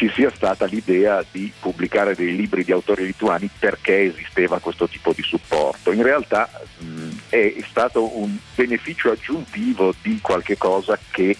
ci 0.00 0.10
sia 0.14 0.32
stata 0.34 0.64
l'idea 0.64 1.22
di 1.30 1.52
pubblicare 1.60 2.14
dei 2.14 2.34
libri 2.34 2.64
di 2.64 2.72
autori 2.72 3.04
lituani 3.04 3.50
perché 3.58 4.04
esisteva 4.04 4.58
questo 4.58 4.88
tipo 4.88 5.12
di 5.12 5.22
supporto. 5.22 5.92
In 5.92 6.02
realtà 6.02 6.48
mh, 6.78 7.08
è 7.28 7.54
stato 7.68 8.18
un 8.18 8.34
beneficio 8.54 9.10
aggiuntivo 9.10 9.94
di 10.00 10.18
qualche 10.22 10.56
cosa 10.56 10.98
che 11.10 11.36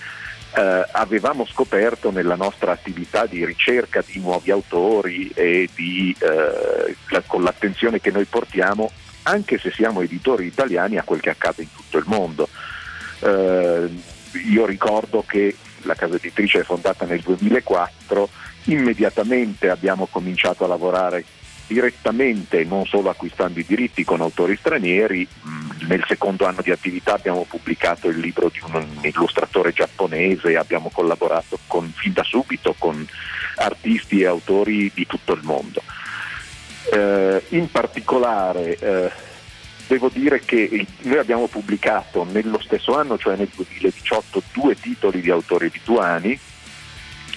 eh, 0.53 0.87
avevamo 0.93 1.47
scoperto 1.47 2.11
nella 2.11 2.35
nostra 2.35 2.73
attività 2.73 3.25
di 3.25 3.47
ricerca 3.47 4.05
di 4.05 4.21
nuovi 4.21 4.51
autori 4.51 5.31
e 5.33 5.71
di, 5.75 6.15
eh, 6.19 6.95
la, 7.09 7.23
con 7.27 7.43
l'attenzione 7.43 7.99
che 7.99 8.11
noi 8.11 8.27
portiamo, 8.27 8.91
anche 9.23 9.59
se 9.59 9.73
siamo 9.73 10.03
editori 10.03 10.45
italiani, 10.45 10.99
a 10.99 11.03
quel 11.03 11.21
che 11.21 11.31
accade 11.31 11.63
in 11.63 11.73
tutto 11.75 11.97
il 11.97 12.05
mondo. 12.07 12.47
Eh, 13.21 13.89
io 14.51 14.67
ricordo 14.67 15.25
che 15.27 15.57
la 15.85 15.95
casa 15.95 16.17
editrice 16.17 16.61
è 16.61 16.65
fondata 16.65 17.07
nel 17.07 17.21
2004, 17.21 18.29
immediatamente 18.65 19.71
abbiamo 19.71 20.07
cominciato 20.07 20.65
a 20.65 20.69
lavorare 20.69 21.25
direttamente, 21.67 22.65
non 22.65 22.85
solo 22.85 23.11
acquistando 23.11 23.61
i 23.61 23.65
diritti 23.65 24.03
con 24.03 24.21
autori 24.21 24.57
stranieri, 24.57 25.27
nel 25.87 26.05
secondo 26.07 26.45
anno 26.45 26.63
di 26.63 26.73
attività 26.73 27.15
abbiamo 27.15 27.47
pubblicato 27.49 28.09
il 28.09 28.19
libro 28.19 28.49
di 28.49 28.61
un 28.65 28.85
illustratore 29.03 29.73
giapponese, 29.73 30.57
abbiamo 30.57 30.91
collaborato 30.93 31.61
con, 31.69 31.93
fin 31.95 32.13
da 32.13 32.25
subito 32.25 32.75
con 32.77 33.07
artisti 33.57 34.21
e 34.21 34.27
autori 34.27 34.91
di 34.93 35.07
tutto 35.07 35.33
il 35.33 35.43
mondo. 35.45 35.81
Eh, 36.93 37.45
in 37.51 37.71
particolare 37.71 38.77
eh, 38.77 39.11
devo 39.87 40.11
dire 40.13 40.41
che 40.41 40.87
noi 41.03 41.19
abbiamo 41.19 41.47
pubblicato 41.47 42.25
nello 42.25 42.61
stesso 42.61 42.97
anno, 42.97 43.17
cioè 43.17 43.37
nel 43.37 43.51
2018, 43.55 44.43
due 44.53 44.75
titoli 44.75 45.21
di 45.21 45.31
autori 45.31 45.71
lituani, 45.73 46.39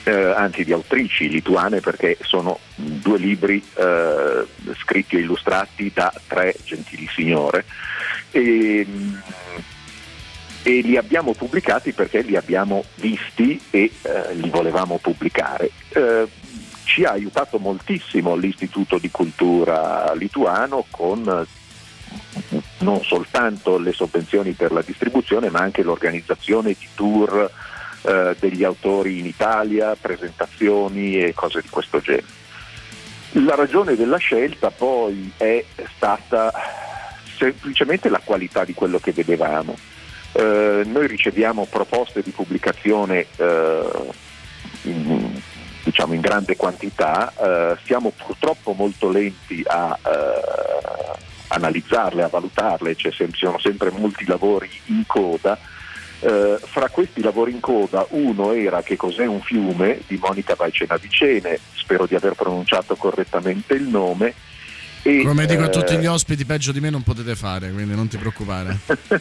eh, 0.03 0.11
anzi 0.11 0.63
di 0.63 0.73
autrici 0.73 1.29
lituane 1.29 1.79
perché 1.79 2.17
sono 2.21 2.59
due 2.75 3.17
libri 3.17 3.63
eh, 3.75 4.45
scritti 4.77 5.15
e 5.15 5.19
illustrati 5.19 5.91
da 5.93 6.13
tre 6.27 6.55
gentili 6.63 7.07
signore 7.07 7.65
e, 8.31 8.85
e, 10.63 10.81
li 10.81 10.97
abbiamo 10.97 11.33
pubblicati 11.33 11.93
perché 11.93 12.21
li 12.21 12.35
abbiamo 12.35 12.83
visti 12.95 13.59
e 13.69 13.91
eh, 14.01 14.33
li 14.35 14.49
volevamo 14.49 14.97
pubblicare. 14.97 15.69
Eh, 15.89 16.27
ci 16.83 17.05
ha 17.05 17.11
aiutato 17.11 17.59
moltissimo 17.59 18.35
l'Istituto 18.35 18.97
di 18.97 19.09
Cultura 19.09 20.13
lituano 20.15 20.85
con 20.89 21.47
non 22.79 23.03
soltanto 23.03 23.77
le 23.77 23.93
sovvenzioni 23.93 24.51
per 24.51 24.71
la 24.71 24.81
distribuzione 24.81 25.49
ma 25.49 25.59
anche 25.59 25.81
l'organizzazione 25.81 26.75
di 26.77 26.87
tour 26.93 27.49
eh, 28.03 28.35
degli 28.39 28.63
autori 28.63 29.19
in 29.19 29.25
Italia, 29.25 29.95
presentazioni 29.99 31.23
e 31.23 31.33
cose 31.33 31.61
di 31.61 31.69
questo 31.69 31.99
genere. 31.99 32.41
La 33.31 33.55
ragione 33.55 33.95
della 33.95 34.17
scelta 34.17 34.69
poi 34.69 35.31
è 35.37 35.65
stata 35.95 36.53
semplicemente 37.37 38.09
la 38.09 38.21
qualità 38.23 38.63
di 38.63 38.73
quello 38.73 38.99
che 38.99 39.11
vedevamo. 39.11 39.75
Eh, 40.33 40.83
noi 40.85 41.07
riceviamo 41.07 41.65
proposte 41.65 42.21
di 42.21 42.31
pubblicazione 42.31 43.25
eh, 43.35 44.11
in, 44.83 45.41
diciamo 45.83 46.13
in 46.13 46.21
grande 46.21 46.55
quantità, 46.55 47.33
eh, 47.35 47.77
siamo 47.85 48.11
purtroppo 48.15 48.73
molto 48.73 49.09
lenti 49.09 49.63
a, 49.65 49.97
eh, 50.03 51.17
analizzarle, 51.49 52.23
a 52.23 52.27
valutarle, 52.27 52.95
ci 52.95 53.11
sono 53.33 53.59
sempre 53.59 53.91
molti 53.91 54.25
lavori 54.25 54.69
in 54.85 55.03
coda. 55.05 55.57
Eh, 56.23 56.57
fra 56.61 56.87
questi 56.87 57.21
lavori 57.21 57.51
in 57.51 57.59
coda 57.59 58.05
uno 58.11 58.53
era 58.53 58.81
Che 58.81 58.95
cos'è 58.95 59.25
un 59.25 59.41
fiume 59.41 59.99
di 60.07 60.15
Monica 60.15 60.55
Vaicena 60.55 60.95
Vicene, 60.95 61.59
spero 61.73 62.05
di 62.05 62.15
aver 62.15 62.33
pronunciato 62.33 62.95
correttamente 62.95 63.73
il 63.73 63.83
nome. 63.83 64.33
E, 65.01 65.23
Come 65.25 65.45
dico 65.45 65.63
a 65.63 65.69
tutti 65.69 65.97
gli 65.97 66.05
ospiti, 66.05 66.45
peggio 66.45 66.71
di 66.71 66.79
me 66.79 66.89
non 66.89 67.03
potete 67.03 67.35
fare, 67.35 67.71
quindi 67.71 67.93
non 67.93 68.07
ti 68.07 68.17
preoccupare. 68.17 68.79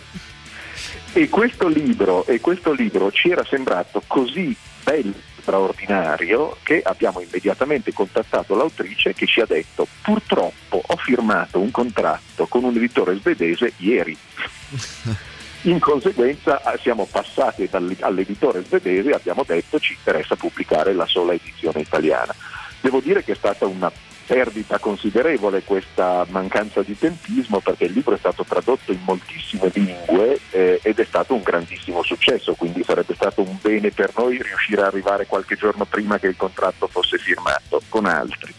e, 1.12 1.28
questo 1.28 1.66
libro, 1.66 2.24
e 2.26 2.40
questo 2.40 2.72
libro 2.72 3.10
ci 3.10 3.30
era 3.30 3.44
sembrato 3.44 4.00
così 4.06 4.54
bello 4.84 5.30
straordinario 5.40 6.56
che 6.62 6.82
abbiamo 6.84 7.20
immediatamente 7.20 7.92
contattato 7.92 8.54
l'autrice 8.54 9.12
che 9.12 9.26
ci 9.26 9.40
ha 9.40 9.44
detto 9.44 9.88
purtroppo 10.00 10.80
ho 10.86 10.96
firmato 10.98 11.58
un 11.58 11.72
contratto 11.72 12.46
con 12.46 12.62
un 12.62 12.76
editore 12.76 13.18
svedese 13.18 13.72
ieri. 13.78 14.16
In 15.64 15.78
conseguenza 15.78 16.60
eh, 16.60 16.78
siamo 16.78 17.06
passati 17.08 17.68
all'editore 18.00 18.64
svedese 18.64 19.10
e 19.10 19.14
abbiamo 19.14 19.44
detto 19.46 19.78
ci 19.78 19.92
interessa 19.92 20.34
pubblicare 20.34 20.92
la 20.92 21.06
sola 21.06 21.34
edizione 21.34 21.80
italiana. 21.80 22.34
Devo 22.80 22.98
dire 22.98 23.22
che 23.22 23.32
è 23.32 23.36
stata 23.36 23.64
una 23.66 23.90
perdita 24.26 24.78
considerevole 24.78 25.62
questa 25.62 26.26
mancanza 26.30 26.82
di 26.82 26.98
tempismo 26.98 27.60
perché 27.60 27.84
il 27.84 27.92
libro 27.92 28.14
è 28.14 28.18
stato 28.18 28.44
tradotto 28.44 28.90
in 28.90 29.00
moltissime 29.04 29.70
lingue 29.72 30.40
eh, 30.50 30.80
ed 30.82 30.98
è 30.98 31.04
stato 31.04 31.34
un 31.34 31.42
grandissimo 31.42 32.02
successo, 32.02 32.54
quindi 32.54 32.82
sarebbe 32.82 33.14
stato 33.14 33.42
un 33.42 33.56
bene 33.60 33.90
per 33.90 34.10
noi 34.16 34.42
riuscire 34.42 34.82
a 34.82 34.86
arrivare 34.86 35.26
qualche 35.26 35.54
giorno 35.54 35.84
prima 35.84 36.18
che 36.18 36.26
il 36.26 36.36
contratto 36.36 36.88
fosse 36.88 37.18
firmato 37.18 37.80
con 37.88 38.06
altri. 38.06 38.52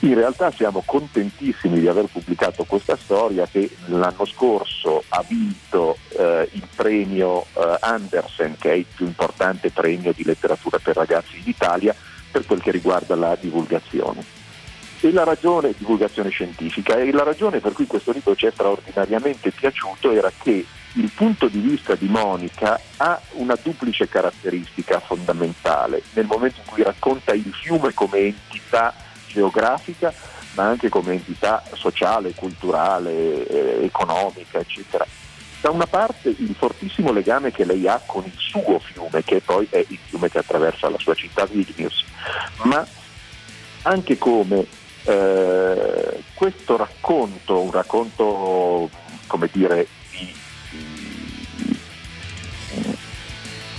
In 0.00 0.14
realtà 0.14 0.50
siamo 0.50 0.82
contentissimi 0.84 1.78
di 1.78 1.88
aver 1.88 2.06
pubblicato 2.06 2.64
questa 2.64 2.96
storia 2.96 3.46
che 3.50 3.70
l'anno 3.86 4.24
scorso 4.26 5.04
ha 5.08 5.24
vinto 5.26 5.96
eh, 6.10 6.48
il 6.52 6.66
premio 6.74 7.46
eh, 7.54 7.76
Andersen, 7.80 8.56
che 8.58 8.70
è 8.72 8.74
il 8.74 8.86
più 8.92 9.06
importante 9.06 9.70
premio 9.70 10.12
di 10.12 10.24
letteratura 10.24 10.78
per 10.78 10.96
ragazzi 10.96 11.38
in 11.38 11.44
Italia 11.46 11.94
per 12.30 12.44
quel 12.44 12.60
che 12.60 12.72
riguarda 12.72 13.14
la 13.14 13.36
divulgazione. 13.40 14.24
E 15.00 15.12
la 15.12 15.24
ragione, 15.24 15.74
divulgazione 15.76 16.30
scientifica, 16.30 16.96
e 16.96 17.12
la 17.12 17.22
ragione 17.22 17.60
per 17.60 17.72
cui 17.72 17.86
questo 17.86 18.10
libro 18.10 18.34
ci 18.34 18.46
è 18.46 18.50
straordinariamente 18.50 19.50
piaciuto 19.50 20.10
era 20.10 20.32
che 20.42 20.64
il 20.94 21.10
punto 21.14 21.48
di 21.48 21.58
vista 21.58 21.94
di 21.94 22.08
Monica 22.08 22.80
ha 22.98 23.20
una 23.32 23.58
duplice 23.60 24.08
caratteristica 24.08 25.00
fondamentale 25.00 26.02
nel 26.14 26.26
momento 26.26 26.60
in 26.64 26.72
cui 26.72 26.82
racconta 26.82 27.34
il 27.34 27.52
fiume 27.52 27.92
come 27.92 28.18
entità 28.18 28.94
geografica, 29.34 30.12
ma 30.54 30.64
anche 30.64 30.88
come 30.88 31.12
entità 31.12 31.62
sociale, 31.74 32.34
culturale, 32.34 33.46
eh, 33.46 33.84
economica, 33.84 34.58
eccetera. 34.58 35.04
Da 35.60 35.70
una 35.70 35.86
parte 35.86 36.28
il 36.28 36.54
fortissimo 36.56 37.10
legame 37.10 37.50
che 37.50 37.64
lei 37.64 37.88
ha 37.88 38.00
con 38.04 38.24
il 38.24 38.36
suo 38.36 38.78
fiume, 38.78 39.24
che 39.24 39.40
poi 39.40 39.66
è 39.70 39.78
il 39.78 39.98
fiume 40.06 40.28
che 40.28 40.38
attraversa 40.38 40.88
la 40.88 40.98
sua 40.98 41.14
città 41.14 41.46
Vilnius, 41.46 42.04
ma 42.64 42.86
anche 43.82 44.18
come 44.18 44.66
eh, 45.04 46.22
questo 46.34 46.76
racconto, 46.76 47.60
un 47.60 47.70
racconto 47.70 48.90
come 49.26 49.48
dire 49.50 49.86
di, 50.10 50.34
di, 50.70 51.78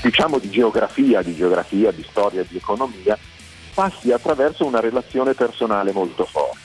diciamo 0.02 0.40
di 0.40 0.50
geografia, 0.50 1.22
di 1.22 1.36
geografia, 1.36 1.92
di 1.92 2.06
storia, 2.10 2.44
di 2.48 2.58
economia, 2.58 3.18
passi 3.76 4.14
attraverso 4.14 4.66
una 4.66 4.80
relazione 4.80 5.34
personale 5.34 5.92
molto 5.92 6.26
forte. 6.26 6.64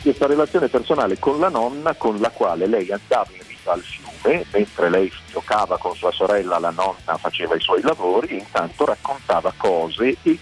Questa 0.00 0.26
relazione 0.26 0.68
personale 0.68 1.18
con 1.18 1.38
la 1.40 1.48
nonna 1.50 1.92
con 1.94 2.18
la 2.20 2.30
quale 2.30 2.66
lei 2.66 2.90
andava 2.90 3.28
in 3.32 3.42
riva 3.46 3.72
al 3.72 3.82
fiume, 3.82 4.46
mentre 4.52 4.88
lei 4.88 5.12
giocava 5.28 5.76
con 5.76 5.94
sua 5.94 6.12
sorella, 6.12 6.58
la 6.58 6.70
nonna 6.70 7.18
faceva 7.18 7.56
i 7.56 7.60
suoi 7.60 7.82
lavori 7.82 8.28
e 8.28 8.36
intanto 8.36 8.86
raccontava 8.86 9.52
cose 9.56 10.16
e, 10.22 10.38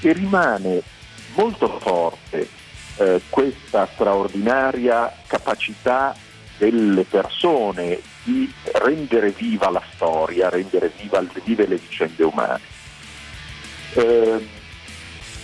e 0.00 0.12
rimane 0.12 0.80
molto 1.34 1.78
forte 1.80 2.48
eh, 2.96 3.20
questa 3.28 3.88
straordinaria 3.92 5.12
capacità 5.26 6.16
delle 6.56 7.02
persone 7.02 8.00
di 8.22 8.50
rendere 8.74 9.30
viva 9.30 9.68
la 9.68 9.82
storia, 9.92 10.48
rendere 10.48 10.90
viva, 10.96 11.22
vive 11.42 11.66
le 11.66 11.76
vicende 11.76 12.22
umane. 12.22 12.60
Eh, 13.94 14.53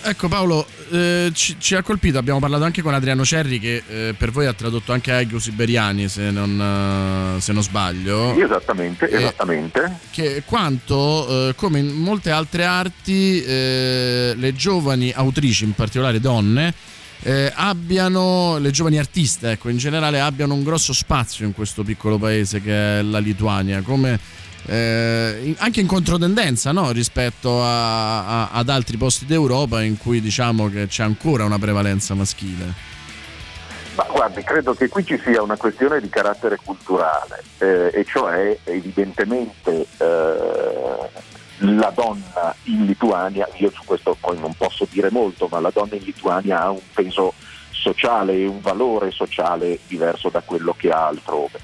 ecco 0.03 0.29
Paolo, 0.29 0.67
eh, 0.91 1.31
ci, 1.35 1.57
ci, 1.59 1.75
ha 1.75 1.83
colpito, 1.83 2.19
abbiamo 2.19 2.39
parlato 2.39 2.65
anche 2.65 2.83
con 2.83 2.95
Adriano 2.95 3.25
Cerri 3.25 3.59
che 3.59 3.83
eh, 3.87 4.15
per 4.17 4.31
voi 4.31 4.47
ha 4.47 4.53
tradotto 4.53 4.93
anche 4.93 5.13
Aigu 5.13 5.39
Siberiani 5.39 6.09
se 6.09 6.31
non, 6.31 7.37
uh, 7.37 7.41
se 7.41 7.53
non 7.53 7.63
sbaglio. 7.63 8.33
Sì, 8.35 8.41
esattamente, 8.41 9.11
esattamente. 9.11 9.99
Che 10.11 10.43
quanto, 10.45 10.97
uh, 11.29 11.55
come 11.55 11.79
in 11.79 11.89
molte 11.95 12.31
altre 12.31 12.65
arti, 12.65 13.43
uh, 13.45 13.49
le 13.49 14.53
giovani 14.55 15.13
autrici, 15.15 15.65
in 15.65 15.73
particolare 15.73 16.21
donne, 16.21 16.75
eh, 17.23 17.53
abbiano, 17.55 18.59
le 18.59 18.71
giovani 18.71 18.99
artiste, 18.99 19.53
ecco, 19.53 19.69
in 19.69 19.77
generale 19.77 20.21
abbiano 20.21 20.55
un 20.55 20.63
grosso 20.63 20.93
spazio 20.93 21.45
in 21.47 21.53
questo 21.53 21.83
piccolo 21.83 22.19
paese 22.19 22.61
che 22.61 22.99
è 22.99 23.03
la 23.03 23.19
Lituania, 23.19 23.83
come 23.83 24.19
eh, 24.67 25.55
anche 25.59 25.81
in 25.81 25.87
controtendenza 25.87 26.73
no? 26.73 26.91
rispetto 26.93 27.63
a, 27.63 28.45
a, 28.45 28.49
ad 28.53 28.69
altri 28.69 28.97
posti 28.97 29.27
d'Europa 29.27 29.83
in 29.83 29.97
cui 29.97 30.21
diciamo 30.21 30.69
che 30.69 30.87
c'è 30.87 31.03
ancora 31.03 31.45
una 31.45 31.59
prevalenza 31.59 32.15
maschile. 32.15 32.89
Ma 33.95 34.07
guardi, 34.11 34.43
credo 34.43 34.75
che 34.75 34.89
qui 34.89 35.05
ci 35.05 35.21
sia 35.23 35.43
una 35.43 35.57
questione 35.57 36.01
di 36.01 36.09
carattere 36.09 36.59
culturale, 36.63 37.43
eh, 37.59 37.91
e 37.93 38.05
cioè 38.05 38.57
evidentemente 38.65 39.87
eh, 39.99 41.11
la 41.59 41.93
donna 41.95 42.55
in 42.65 42.87
Lituania, 42.87 43.49
io 43.57 43.71
su 43.71 43.83
questo 43.85 44.17
poi 44.19 44.39
non 44.39 44.55
posso 44.55 44.87
dire 44.91 45.11
molto, 45.11 45.49
ma 45.51 45.61
la 45.61 45.71
donna 45.71 45.97
in 45.97 46.03
Lituania 46.03 46.63
ha 46.63 46.71
un 46.71 46.81
peso 46.95 47.35
sociale 47.71 48.35
e 48.35 48.47
un 48.47 48.61
valore 48.61 49.11
sociale 49.11 49.79
diverso 49.87 50.29
da 50.29 50.41
quello 50.41 50.75
che 50.77 50.91
ha 50.91 51.09
altrove. 51.09 51.59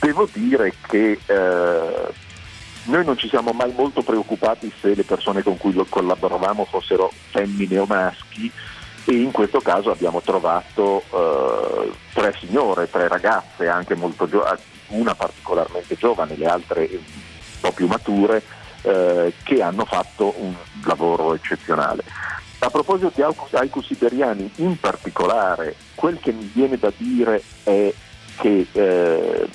Devo 0.00 0.28
dire 0.32 0.74
che 0.86 1.18
eh, 1.24 2.12
noi 2.88 3.04
non 3.04 3.16
ci 3.16 3.28
siamo 3.28 3.52
mai 3.52 3.72
molto 3.76 4.02
preoccupati 4.02 4.72
se 4.80 4.94
le 4.94 5.04
persone 5.04 5.42
con 5.42 5.56
cui 5.56 5.74
collaboravamo 5.88 6.64
fossero 6.64 7.10
femmine 7.30 7.78
o 7.78 7.86
maschi 7.86 8.50
e 9.04 9.12
in 9.12 9.30
questo 9.30 9.60
caso 9.60 9.90
abbiamo 9.90 10.20
trovato 10.20 11.02
eh, 11.10 11.92
tre 12.12 12.34
signore, 12.38 12.90
tre 12.90 13.08
ragazze, 13.08 13.66
anche 13.66 13.94
molto 13.94 14.28
giovani, 14.28 14.60
una 14.88 15.14
particolarmente 15.14 15.96
giovane, 15.96 16.36
le 16.36 16.46
altre 16.46 16.88
un 16.90 17.00
po' 17.60 17.72
più 17.72 17.86
mature, 17.86 18.42
eh, 18.82 19.32
che 19.42 19.62
hanno 19.62 19.86
fatto 19.86 20.34
un 20.36 20.54
lavoro 20.84 21.34
eccezionale. 21.34 22.02
A 22.58 22.68
proposito 22.68 23.10
di 23.14 23.22
haiku 23.22 23.80
siberiani, 23.80 24.50
in 24.56 24.78
particolare, 24.78 25.74
quel 25.94 26.18
che 26.20 26.32
mi 26.32 26.50
viene 26.52 26.76
da 26.76 26.92
dire 26.94 27.42
è 27.62 27.92
che 28.36 28.66
eh, 28.72 29.48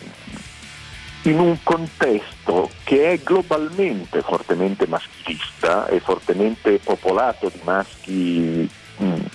in 1.23 1.39
un 1.39 1.57
contesto 1.63 2.69
che 2.83 3.11
è 3.11 3.19
globalmente 3.19 4.21
fortemente 4.21 4.87
maschilista 4.87 5.87
e 5.87 5.99
fortemente 5.99 6.79
popolato 6.79 7.49
di 7.49 7.59
maschi 7.63 8.69
mh, 8.97 9.05
mm, 9.05 9.25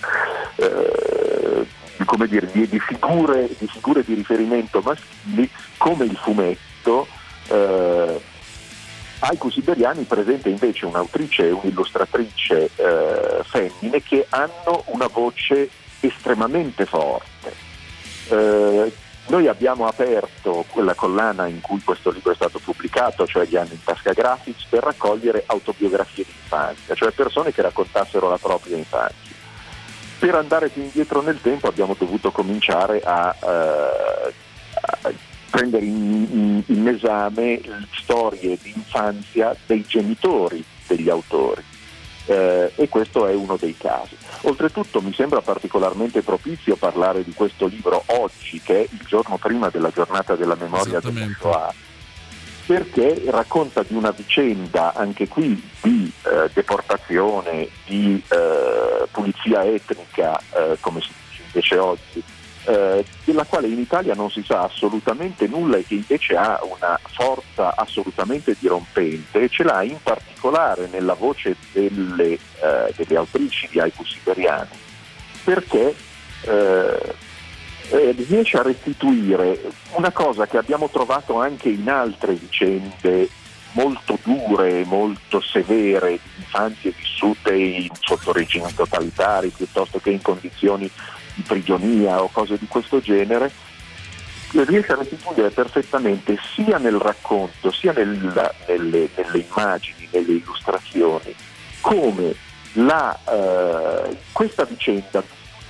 eh, 0.57 1.65
come 2.05 2.27
dire, 2.27 2.49
di, 2.51 2.67
di, 2.67 2.79
figure, 2.79 3.49
di, 3.57 3.67
figure, 3.67 4.03
di 4.03 4.13
riferimento 4.13 4.81
maschili 4.81 5.49
come 5.77 6.05
il 6.05 6.15
fumetto 6.15 7.07
eh, 7.49 8.21
Haiku 9.19 9.49
Siberiani 9.49 10.03
presenta 10.03 10.47
invece 10.47 10.85
un'autrice 10.85 11.47
e 11.47 11.51
un'illustratrice 11.51 12.69
eh, 12.75 13.43
femmine 13.43 14.01
che 14.01 14.25
hanno 14.29 14.83
una 14.87 15.07
voce 15.07 15.69
estremamente 15.99 16.85
forte. 16.85 17.53
Eh, 18.29 18.93
noi 19.29 19.47
abbiamo 19.47 19.85
aperto 19.85 20.65
quella 20.69 20.95
collana 20.95 21.45
in 21.45 21.61
cui 21.61 21.81
questo 21.83 22.09
libro 22.09 22.31
è 22.31 22.35
stato 22.35 22.59
pubblicato, 22.59 23.27
cioè 23.27 23.45
gli 23.45 23.55
anni 23.55 23.73
in 23.73 23.83
tasca 23.83 24.11
graphics, 24.11 24.65
per 24.69 24.83
raccogliere 24.83 25.43
autobiografie 25.45 26.23
di 26.23 26.33
infanzia, 26.35 26.95
cioè 26.95 27.11
persone 27.11 27.51
che 27.51 27.61
raccontassero 27.61 28.27
la 28.27 28.37
propria 28.37 28.75
infanzia. 28.75 29.35
Per 30.17 30.35
andare 30.35 30.69
più 30.69 30.81
indietro 30.81 31.21
nel 31.21 31.39
tempo 31.41 31.67
abbiamo 31.67 31.95
dovuto 31.97 32.31
cominciare 32.31 33.01
a, 33.01 33.35
eh, 33.39 34.33
a 34.81 35.11
prendere 35.49 35.85
in, 35.85 36.27
in, 36.31 36.63
in 36.65 36.87
esame 36.87 37.61
storie 38.01 38.57
di 38.61 38.73
infanzia 38.75 39.55
dei 39.65 39.85
genitori 39.87 40.63
degli 40.87 41.09
autori. 41.09 41.63
Eh, 42.25 42.71
e 42.75 42.89
questo 42.89 43.25
è 43.25 43.33
uno 43.33 43.57
dei 43.57 43.75
casi. 43.75 44.15
Oltretutto 44.41 45.01
mi 45.01 45.13
sembra 45.13 45.41
particolarmente 45.41 46.21
propizio 46.21 46.75
parlare 46.75 47.23
di 47.23 47.33
questo 47.33 47.65
libro 47.65 48.03
oggi, 48.07 48.61
che 48.61 48.81
è 48.83 48.87
il 48.89 49.03
giorno 49.07 49.37
prima 49.37 49.69
della 49.69 49.89
giornata 49.89 50.35
della 50.35 50.55
memoria 50.55 50.99
della 50.99 51.27
Shoah, 51.39 51.73
perché 52.67 53.23
racconta 53.27 53.81
di 53.81 53.95
una 53.95 54.11
vicenda 54.11 54.93
anche 54.93 55.27
qui 55.27 55.59
di 55.81 56.11
eh, 56.23 56.49
deportazione, 56.53 57.67
di 57.85 58.23
eh, 58.27 59.07
pulizia 59.09 59.65
etnica, 59.65 60.39
eh, 60.53 60.77
come 60.79 61.01
si 61.01 61.09
dice 61.29 61.41
invece 61.45 61.77
oggi, 61.77 62.23
eh, 62.69 63.03
della 63.23 63.45
quale 63.45 63.67
in 63.67 63.79
Italia 63.79 64.13
non 64.13 64.29
si 64.29 64.43
sa 64.45 64.61
assolutamente 64.61 65.47
nulla 65.47 65.77
e 65.77 65.85
che 65.85 65.95
invece 65.95 66.35
ha 66.35 66.59
una 66.61 66.99
forza 67.03 67.75
assolutamente 67.75 68.55
dirompente 68.59 69.41
e 69.41 69.49
ce 69.49 69.63
l'ha 69.63 69.81
in 69.81 69.97
particolare 70.03 70.87
nella 70.91 71.15
voce 71.15 71.55
delle, 71.71 72.33
eh, 72.33 72.93
delle 72.95 73.15
autrici 73.15 73.67
di 73.71 73.79
haiku 73.79 74.05
siberiani 74.05 74.69
perché 75.43 75.95
eh, 76.41 77.15
eh, 77.89 78.15
riesce 78.27 78.57
a 78.57 78.61
restituire 78.61 79.59
una 79.95 80.11
cosa 80.11 80.45
che 80.45 80.57
abbiamo 80.57 80.89
trovato 80.89 81.41
anche 81.41 81.69
in 81.69 81.89
altre 81.89 82.33
vicende 82.33 83.29
molto 83.71 84.17
dure, 84.23 84.83
molto 84.85 85.41
severe, 85.41 86.11
di 86.11 86.19
infanzie 86.37 86.93
vissute 86.95 87.55
in, 87.55 87.87
sotto 87.99 88.31
regimi 88.31 88.71
totalitari 88.73 89.49
piuttosto 89.49 89.99
che 89.99 90.11
in 90.11 90.21
condizioni 90.21 90.83
di 90.83 90.91
prigionia 91.41 92.21
o 92.21 92.29
cose 92.29 92.57
di 92.57 92.67
questo 92.67 92.99
genere, 92.99 93.51
riesce 94.51 94.93
a 94.93 94.95
restituire 94.95 95.49
perfettamente 95.49 96.37
sia 96.55 96.77
nel 96.77 96.97
racconto 96.97 97.71
sia 97.71 97.93
nel, 97.93 98.09
nelle, 98.67 99.09
nelle, 99.15 99.45
immagini, 99.47 100.07
nelle 100.11 100.33
illustrazioni, 100.33 101.35
come 101.81 102.35
la, 102.73 103.17
eh, 103.29 104.17
questa 104.31 104.63
vicenda 104.65 105.23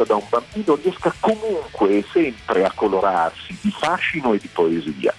da 0.05 0.15
un 0.15 0.23
bambino 0.29 0.75
riesca 0.81 1.13
comunque 1.19 1.97
e 1.97 2.05
sempre 2.11 2.63
a 2.63 2.71
colorarsi 2.73 3.57
di 3.59 3.69
fascino 3.69 4.33
e 4.33 4.37
di 4.37 4.47
poesia, 4.47 5.13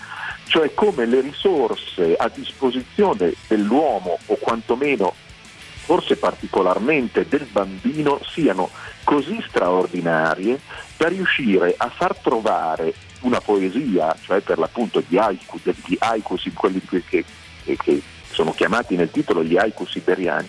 cioè 0.46 0.72
come 0.72 1.04
le 1.04 1.20
risorse 1.20 2.14
a 2.16 2.30
disposizione 2.32 3.34
dell'uomo 3.46 4.18
o 4.24 4.36
quantomeno 4.36 5.14
forse 5.84 6.16
particolarmente 6.16 7.26
del 7.28 7.46
bambino 7.50 8.20
siano 8.32 8.70
così 9.04 9.42
straordinarie 9.48 10.60
da 10.96 11.08
riuscire 11.08 11.74
a 11.76 11.88
far 11.88 12.16
trovare 12.16 12.94
una 13.20 13.40
poesia, 13.40 14.16
cioè 14.22 14.40
per 14.40 14.58
l'appunto 14.58 15.02
di 15.06 15.18
haiku, 15.18 15.58
di 15.62 15.96
haiku 15.98 16.36
quelli 16.54 16.80
che, 16.80 17.24
che, 17.64 18.02
sono 18.30 18.52
chiamati 18.52 18.94
nel 18.94 19.10
titolo 19.10 19.42
gli 19.42 19.56
haiku 19.56 19.84
siberiani, 19.84 20.48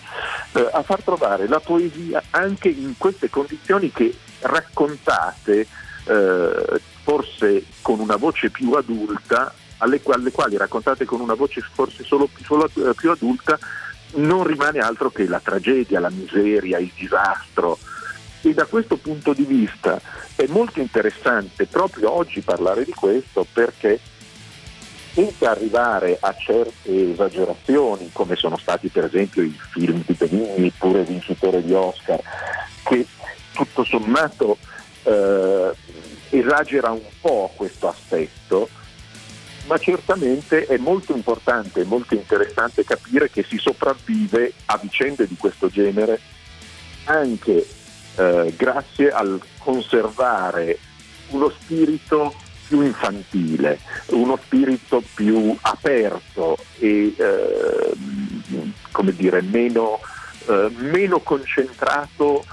eh, 0.53 0.69
a 0.71 0.83
far 0.83 1.01
trovare 1.01 1.47
la 1.47 1.59
poesia 1.59 2.21
anche 2.29 2.69
in 2.69 2.93
queste 2.97 3.29
condizioni 3.29 3.91
che 3.91 4.15
raccontate 4.41 5.67
eh, 6.05 6.81
forse 7.03 7.65
con 7.81 7.99
una 7.99 8.15
voce 8.15 8.49
più 8.49 8.73
adulta, 8.73 9.53
alle, 9.77 9.99
alle, 10.05 10.31
quali 10.31 10.57
raccontate 10.57 11.05
con 11.05 11.19
una 11.19 11.33
voce 11.33 11.61
forse 11.73 12.03
solo, 12.03 12.29
solo 12.43 12.65
eh, 12.65 12.93
più 12.95 13.11
adulta, 13.11 13.57
non 14.13 14.43
rimane 14.43 14.79
altro 14.79 15.09
che 15.09 15.27
la 15.27 15.39
tragedia, 15.39 15.99
la 15.99 16.09
miseria, 16.09 16.77
il 16.77 16.91
disastro. 16.95 17.77
E 18.41 18.53
da 18.53 18.65
questo 18.65 18.97
punto 18.97 19.33
di 19.33 19.43
vista 19.43 20.01
è 20.35 20.45
molto 20.47 20.79
interessante 20.79 21.67
proprio 21.67 22.11
oggi 22.11 22.41
parlare 22.41 22.83
di 22.83 22.91
questo 22.91 23.45
perché 23.51 23.99
senza 25.13 25.51
arrivare 25.51 26.17
a 26.19 26.33
certe 26.35 27.11
esagerazioni, 27.11 28.09
come 28.13 28.35
sono 28.35 28.57
stati 28.57 28.87
per 28.87 29.05
esempio 29.05 29.43
i 29.43 29.55
film 29.71 30.01
di 30.05 30.13
Benigni, 30.13 30.71
pure 30.77 31.03
vincitore 31.03 31.61
di 31.63 31.73
Oscar, 31.73 32.19
che 32.83 33.05
tutto 33.53 33.83
sommato 33.83 34.57
eh, 35.03 35.71
esagera 36.29 36.91
un 36.91 37.01
po' 37.19 37.51
questo 37.55 37.89
aspetto, 37.89 38.69
ma 39.71 39.77
certamente 39.77 40.65
è 40.65 40.75
molto 40.75 41.15
importante 41.15 41.79
e 41.79 41.85
molto 41.85 42.13
interessante 42.13 42.83
capire 42.83 43.29
che 43.29 43.41
si 43.47 43.57
sopravvive 43.57 44.51
a 44.65 44.77
vicende 44.77 45.25
di 45.25 45.37
questo 45.37 45.69
genere 45.69 46.19
anche 47.05 47.65
eh, 48.17 48.53
grazie 48.57 49.11
al 49.11 49.39
conservare 49.59 50.77
uno 51.29 51.49
spirito 51.49 52.35
più 52.67 52.81
infantile, 52.81 53.79
uno 54.07 54.37
spirito 54.43 55.01
più 55.13 55.55
aperto 55.61 56.57
e 56.77 57.15
eh, 57.17 57.91
come 58.91 59.15
dire, 59.15 59.41
meno, 59.41 60.01
eh, 60.47 60.69
meno 60.79 61.19
concentrato 61.19 62.43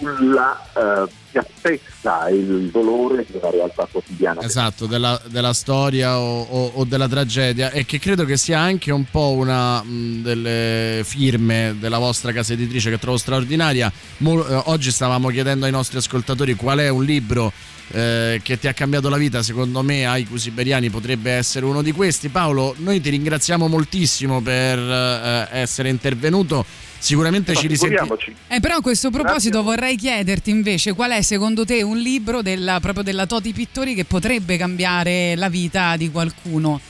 sulla 0.00 0.60
uh, 0.74 1.08
piattezza 1.30 2.26
e 2.26 2.34
il 2.34 2.70
dolore 2.70 3.26
una 3.30 3.50
realtà 3.50 3.86
quotidiana. 3.90 4.42
Esatto, 4.42 4.86
della, 4.86 5.20
della 5.26 5.52
storia 5.52 6.18
o, 6.18 6.42
o, 6.42 6.70
o, 6.74 6.84
della 6.84 7.08
tragedia 7.08 7.70
e 7.70 7.84
che 7.84 7.98
credo 7.98 8.24
che 8.24 8.36
sia 8.36 8.58
anche 8.58 8.90
un 8.90 9.04
po' 9.10 9.32
una 9.32 9.82
mh, 9.82 10.22
delle 10.22 11.02
firme 11.04 11.76
della 11.78 11.98
vostra 11.98 12.32
casa 12.32 12.52
editrice 12.54 12.90
che 12.90 12.98
trovo 12.98 13.16
straordinaria. 13.16 13.92
Mo, 14.18 14.46
eh, 14.46 14.62
oggi 14.66 14.90
stavamo 14.90 15.28
chiedendo 15.28 15.66
ai 15.66 15.72
nostri 15.72 15.98
ascoltatori 15.98 16.54
qual 16.54 16.78
è 16.78 16.88
un 16.88 17.04
libro 17.04 17.52
eh, 17.92 18.40
che 18.42 18.58
ti 18.58 18.68
ha 18.68 18.72
cambiato 18.72 19.08
la 19.08 19.16
vita, 19.16 19.42
secondo 19.42 19.82
me 19.82 20.06
Haiku 20.06 20.36
Siberiani 20.36 20.90
potrebbe 20.90 21.32
essere 21.32 21.64
uno 21.64 21.82
di 21.82 21.92
questi. 21.92 22.28
Paolo, 22.28 22.74
noi 22.78 23.00
ti 23.00 23.10
ringraziamo 23.10 23.68
moltissimo 23.68 24.40
per 24.40 24.78
eh, 24.78 25.48
essere 25.50 25.88
intervenuto 25.88 26.64
sicuramente 27.00 27.56
ci 27.56 27.66
risentiamo. 27.66 28.16
Eh, 28.46 28.60
però 28.60 28.76
a 28.76 28.80
questo 28.80 29.10
proposito 29.10 29.62
Grazie. 29.62 29.76
vorrei 29.76 29.96
chiederti 29.96 30.50
invece 30.50 30.92
qual 30.94 31.10
è 31.10 31.22
secondo 31.22 31.64
te 31.64 31.82
un 31.82 31.98
libro 31.98 32.42
della, 32.42 32.78
proprio 32.78 33.02
della 33.02 33.26
Toti 33.26 33.52
Pittori 33.52 33.94
che 33.94 34.04
potrebbe 34.04 34.56
cambiare 34.56 35.34
la 35.34 35.48
vita 35.48 35.96
di 35.96 36.10
qualcuno? 36.10 36.80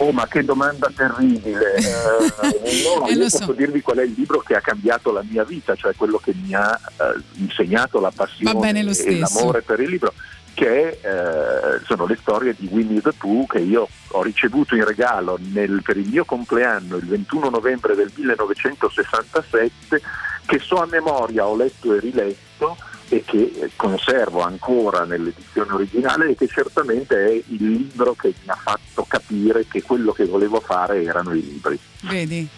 Oh, 0.00 0.12
ma 0.12 0.28
che 0.28 0.44
domanda 0.44 0.90
terribile! 0.94 1.74
Eh, 2.68 2.82
no, 2.82 3.06
eh, 3.06 3.12
io 3.12 3.20
posso 3.20 3.44
so. 3.44 3.52
dirvi 3.52 3.80
qual 3.80 3.98
è 3.98 4.02
il 4.02 4.14
libro 4.16 4.40
che 4.40 4.54
ha 4.54 4.60
cambiato 4.60 5.10
la 5.10 5.24
mia 5.28 5.44
vita, 5.44 5.74
cioè 5.74 5.94
quello 5.96 6.18
che 6.18 6.34
mi 6.34 6.54
ha 6.54 6.78
eh, 6.96 7.20
insegnato 7.36 8.00
la 8.00 8.12
passione 8.14 8.70
e 8.70 9.18
l'amore 9.18 9.62
per 9.62 9.80
il 9.80 9.88
libro 9.88 10.12
che 10.58 10.98
eh, 11.00 11.80
sono 11.84 12.04
le 12.04 12.18
storie 12.20 12.52
di 12.58 12.68
Winnie 12.72 13.00
the 13.00 13.12
Pooh 13.12 13.46
che 13.46 13.60
io 13.60 13.88
ho 14.08 14.22
ricevuto 14.24 14.74
in 14.74 14.84
regalo 14.84 15.38
nel, 15.52 15.82
per 15.84 15.96
il 15.96 16.08
mio 16.08 16.24
compleanno 16.24 16.96
il 16.96 17.06
21 17.06 17.48
novembre 17.48 17.94
del 17.94 18.10
1967 18.12 20.02
che 20.44 20.58
so 20.58 20.82
a 20.82 20.86
memoria, 20.86 21.46
ho 21.46 21.54
letto 21.54 21.94
e 21.94 22.00
riletto 22.00 22.76
e 23.08 23.22
che 23.24 23.70
conservo 23.76 24.40
ancora 24.40 25.04
nell'edizione 25.04 25.72
originale 25.72 26.30
e 26.30 26.34
che 26.34 26.48
certamente 26.48 27.24
è 27.24 27.30
il 27.30 27.44
libro 27.70 28.14
che 28.14 28.34
mi 28.42 28.50
ha 28.50 28.58
fatto 28.60 29.06
capire 29.06 29.64
che 29.68 29.84
quello 29.84 30.10
che 30.10 30.24
volevo 30.24 30.58
fare 30.58 31.04
erano 31.04 31.34
i 31.34 31.40
libri. 31.40 31.78
Vedi? 32.00 32.48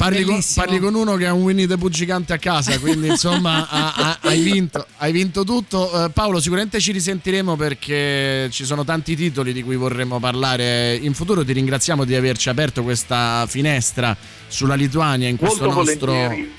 Parli 0.00 0.22
con, 0.24 0.40
parli 0.54 0.78
con, 0.78 0.94
uno 0.94 1.14
che 1.16 1.26
ha 1.26 1.34
un 1.34 1.42
Winnie 1.42 1.66
the 1.66 1.76
Pooh 1.76 1.90
gigante 1.90 2.32
a 2.32 2.38
casa, 2.38 2.78
quindi 2.78 3.08
insomma 3.12 3.68
ha, 3.68 3.92
ha, 3.94 4.18
hai, 4.22 4.40
vinto, 4.40 4.86
hai, 4.96 5.12
vinto, 5.12 5.44
tutto. 5.44 5.90
Uh, 5.92 6.10
Paolo, 6.10 6.40
sicuramente 6.40 6.80
ci 6.80 6.90
risentiremo 6.92 7.54
perché 7.54 8.48
ci 8.50 8.64
sono 8.64 8.82
tanti 8.82 9.14
titoli 9.14 9.52
di 9.52 9.62
cui 9.62 9.76
vorremmo 9.76 10.18
parlare 10.18 10.94
in 10.94 11.12
futuro. 11.12 11.44
Ti 11.44 11.52
ringraziamo 11.52 12.04
di 12.04 12.14
averci 12.14 12.48
aperto 12.48 12.82
questa 12.82 13.44
finestra 13.46 14.16
sulla 14.46 14.74
Lituania 14.74 15.28
in 15.28 15.36
questo 15.36 15.66
Molto 15.66 15.82
nostro 15.82 16.12
volentieri. 16.12 16.50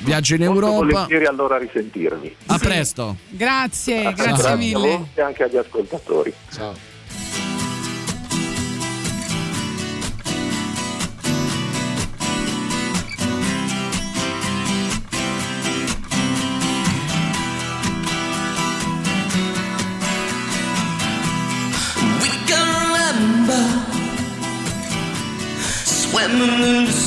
viaggio 0.00 0.34
in 0.36 0.44
Molto 0.44 0.66
Europa. 0.66 0.84
volentieri 0.86 1.26
allora 1.26 1.58
risentirvi. 1.58 2.36
A 2.46 2.56
presto. 2.58 3.16
Grazie, 3.28 4.00
grazie, 4.00 4.24
grazie 4.24 4.56
mille. 4.56 5.08
e 5.12 5.20
anche 5.20 5.42
agli 5.42 5.58
ascoltatori. 5.58 6.32
Ciao. 6.50 6.95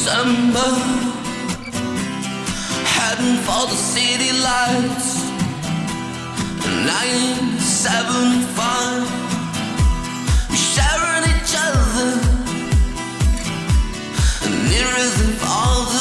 December, 0.10 0.72
heading 2.96 3.38
for 3.46 3.64
the 3.68 3.76
city 3.76 4.32
lights. 4.42 5.10
975, 6.84 9.04
we 10.50 10.58
sharing 10.58 11.26
each 11.34 11.54
other, 11.56 12.12
nearer 14.68 15.10
than 15.18 15.32
farther. 15.38 15.80
Scent 15.80 15.99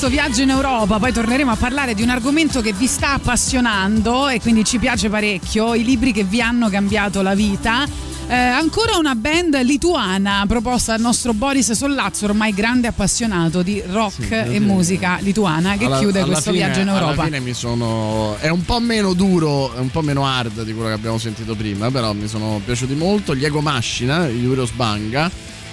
questo 0.00 0.18
viaggio 0.18 0.40
in 0.40 0.48
Europa, 0.48 0.98
poi 0.98 1.12
torneremo 1.12 1.50
a 1.50 1.56
parlare 1.56 1.92
di 1.92 2.00
un 2.00 2.08
argomento 2.08 2.62
che 2.62 2.72
vi 2.72 2.86
sta 2.86 3.12
appassionando 3.12 4.28
e 4.28 4.40
quindi 4.40 4.64
ci 4.64 4.78
piace 4.78 5.10
parecchio, 5.10 5.74
i 5.74 5.84
libri 5.84 6.10
che 6.12 6.24
vi 6.24 6.40
hanno 6.40 6.70
cambiato 6.70 7.20
la 7.20 7.34
vita. 7.34 7.84
Eh, 8.26 8.34
ancora 8.34 8.96
una 8.96 9.14
band 9.14 9.60
lituana 9.60 10.44
proposta 10.48 10.92
dal 10.92 11.02
nostro 11.02 11.34
Boris 11.34 11.72
Sollazzo, 11.72 12.24
ormai 12.24 12.54
grande 12.54 12.86
appassionato 12.86 13.60
di 13.60 13.82
rock 13.90 14.24
Sì, 14.24 14.54
e 14.54 14.58
musica 14.58 15.18
lituana, 15.20 15.76
che 15.76 15.84
Alla- 15.84 15.98
chiude 15.98 16.20
alla 16.20 16.32
questo 16.32 16.50
fine- 16.50 16.64
viaggio 16.64 16.80
in 16.80 16.88
Alla 16.88 17.00
Europa. 17.00 17.24
fine 17.24 17.40
mi 17.40 17.52
sono. 17.52 18.36
È 18.40 18.48
un 18.48 18.64
po' 18.64 18.80
meno 18.80 19.12
duro, 19.12 19.74
è 19.74 19.80
un 19.80 19.90
po' 19.90 20.00
meno 20.00 20.26
hard 20.26 20.62
di 20.62 20.72
quello 20.72 20.88
che 20.88 20.94
abbiamo 20.94 21.18
sentito 21.18 21.54
prima, 21.54 21.90
però 21.90 22.14
mi 22.14 22.26
sono 22.26 22.58
piaciuti 22.64 22.94
molto. 22.94 23.34
Gli 23.34 23.44
Ego 23.44 23.60
Machina, 23.60 24.26
gli 24.28 24.44
Euros 24.44 24.70
Banga. 24.70 25.30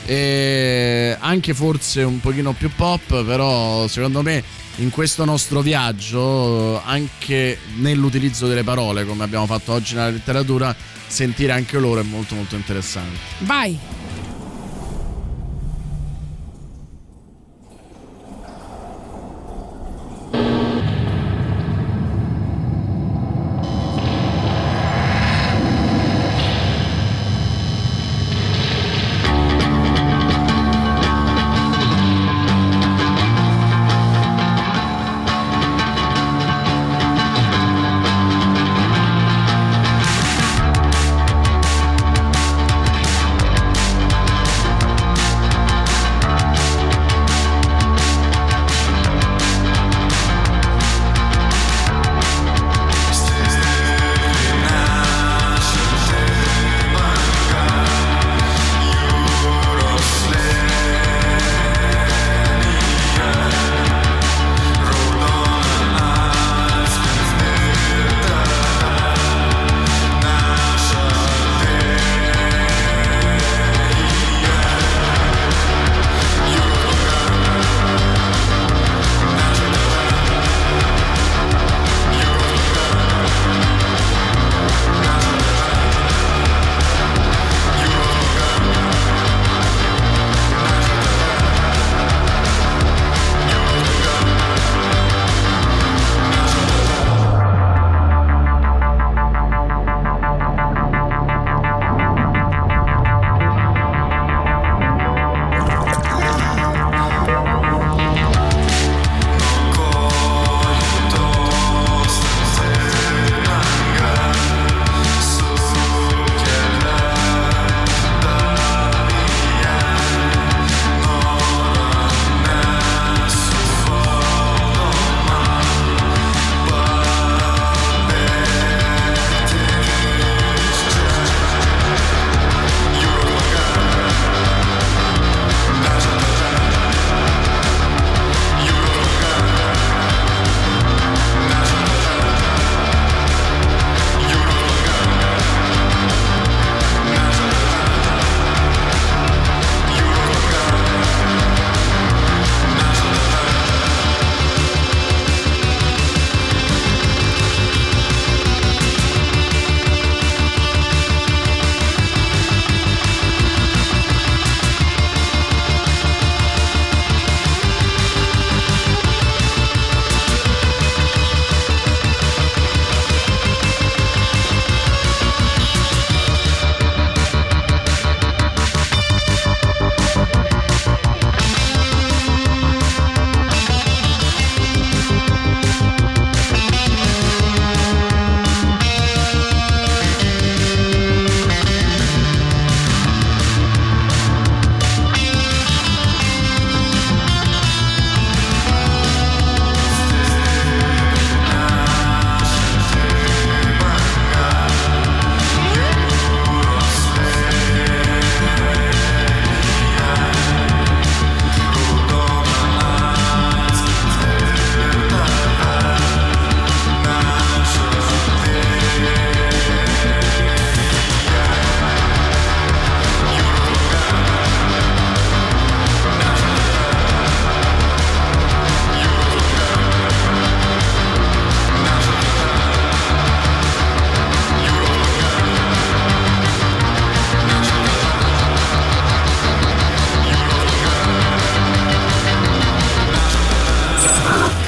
E 0.10 1.18
anche 1.20 1.54
forse 1.54 2.02
un 2.02 2.22
pochino 2.22 2.54
più 2.54 2.72
pop, 2.74 3.26
però 3.26 3.88
secondo 3.88 4.22
me 4.22 4.42
in 4.78 4.90
questo 4.90 5.26
nostro 5.26 5.60
viaggio, 5.60 6.82
anche 6.82 7.60
nell'utilizzo 7.76 8.48
delle 8.48 8.64
parole, 8.64 9.06
come 9.06 9.26
abbiamo 9.26 9.46
fatto 9.46 9.74
oggi 9.74 9.96
nella 9.96 10.10
letteratura, 10.10 10.74
sentire 11.08 11.52
anche 11.52 11.78
loro 11.78 12.00
è 12.00 12.04
molto 12.04 12.36
molto 12.36 12.56
interessante. 12.56 13.18
Vai! 13.40 13.97